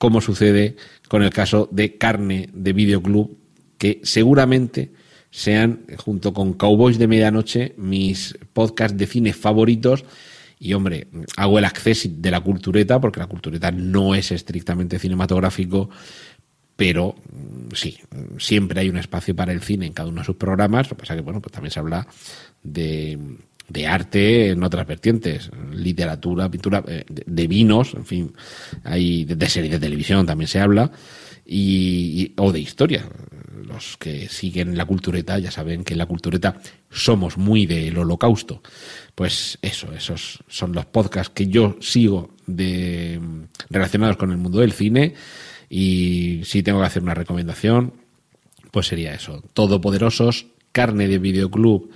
[0.00, 0.76] como sucede
[1.08, 3.36] con el caso de Carne de Videoclub,
[3.76, 4.92] que seguramente
[5.30, 10.06] sean, junto con Cowboys de Medianoche, mis podcasts de cine favoritos.
[10.58, 15.90] Y hombre, hago el acceso de la cultureta, porque la cultureta no es estrictamente cinematográfico,
[16.80, 17.98] pero mm, sí,
[18.38, 20.86] siempre hay un espacio para el cine en cada uno de sus programas.
[20.88, 22.06] Lo que pasa es que, bueno, pues también se habla
[22.62, 23.18] de,
[23.86, 28.32] arte en otras vertientes, literatura, pintura, eh, de, vinos, en fin,
[28.82, 30.90] hay de, series de televisión también se habla,
[31.44, 33.04] y, o de historia.
[33.66, 38.62] Los que siguen la cultureta ya saben que en la cultureta somos muy del holocausto.
[39.14, 43.20] Pues eso, esos son los podcasts que yo sigo de
[43.68, 45.14] relacionados con el mundo del cine
[45.72, 47.92] y si tengo que hacer una recomendación,
[48.72, 49.44] pues sería eso.
[49.54, 51.88] Todopoderosos, carne de videoclub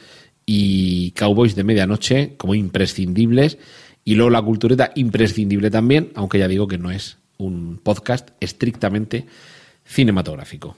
[0.47, 3.59] y Cowboys de medianoche como imprescindibles.
[4.05, 9.27] Y luego la cultureta imprescindible también, aunque ya digo que no es un podcast estrictamente
[9.85, 10.77] cinematográfico.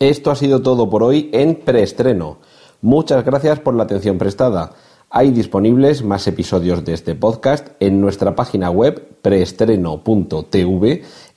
[0.00, 2.38] Esto ha sido todo por hoy en preestreno.
[2.80, 4.72] Muchas gracias por la atención prestada.
[5.08, 11.02] Hay disponibles más episodios de este podcast en nuestra página web preestreno.tv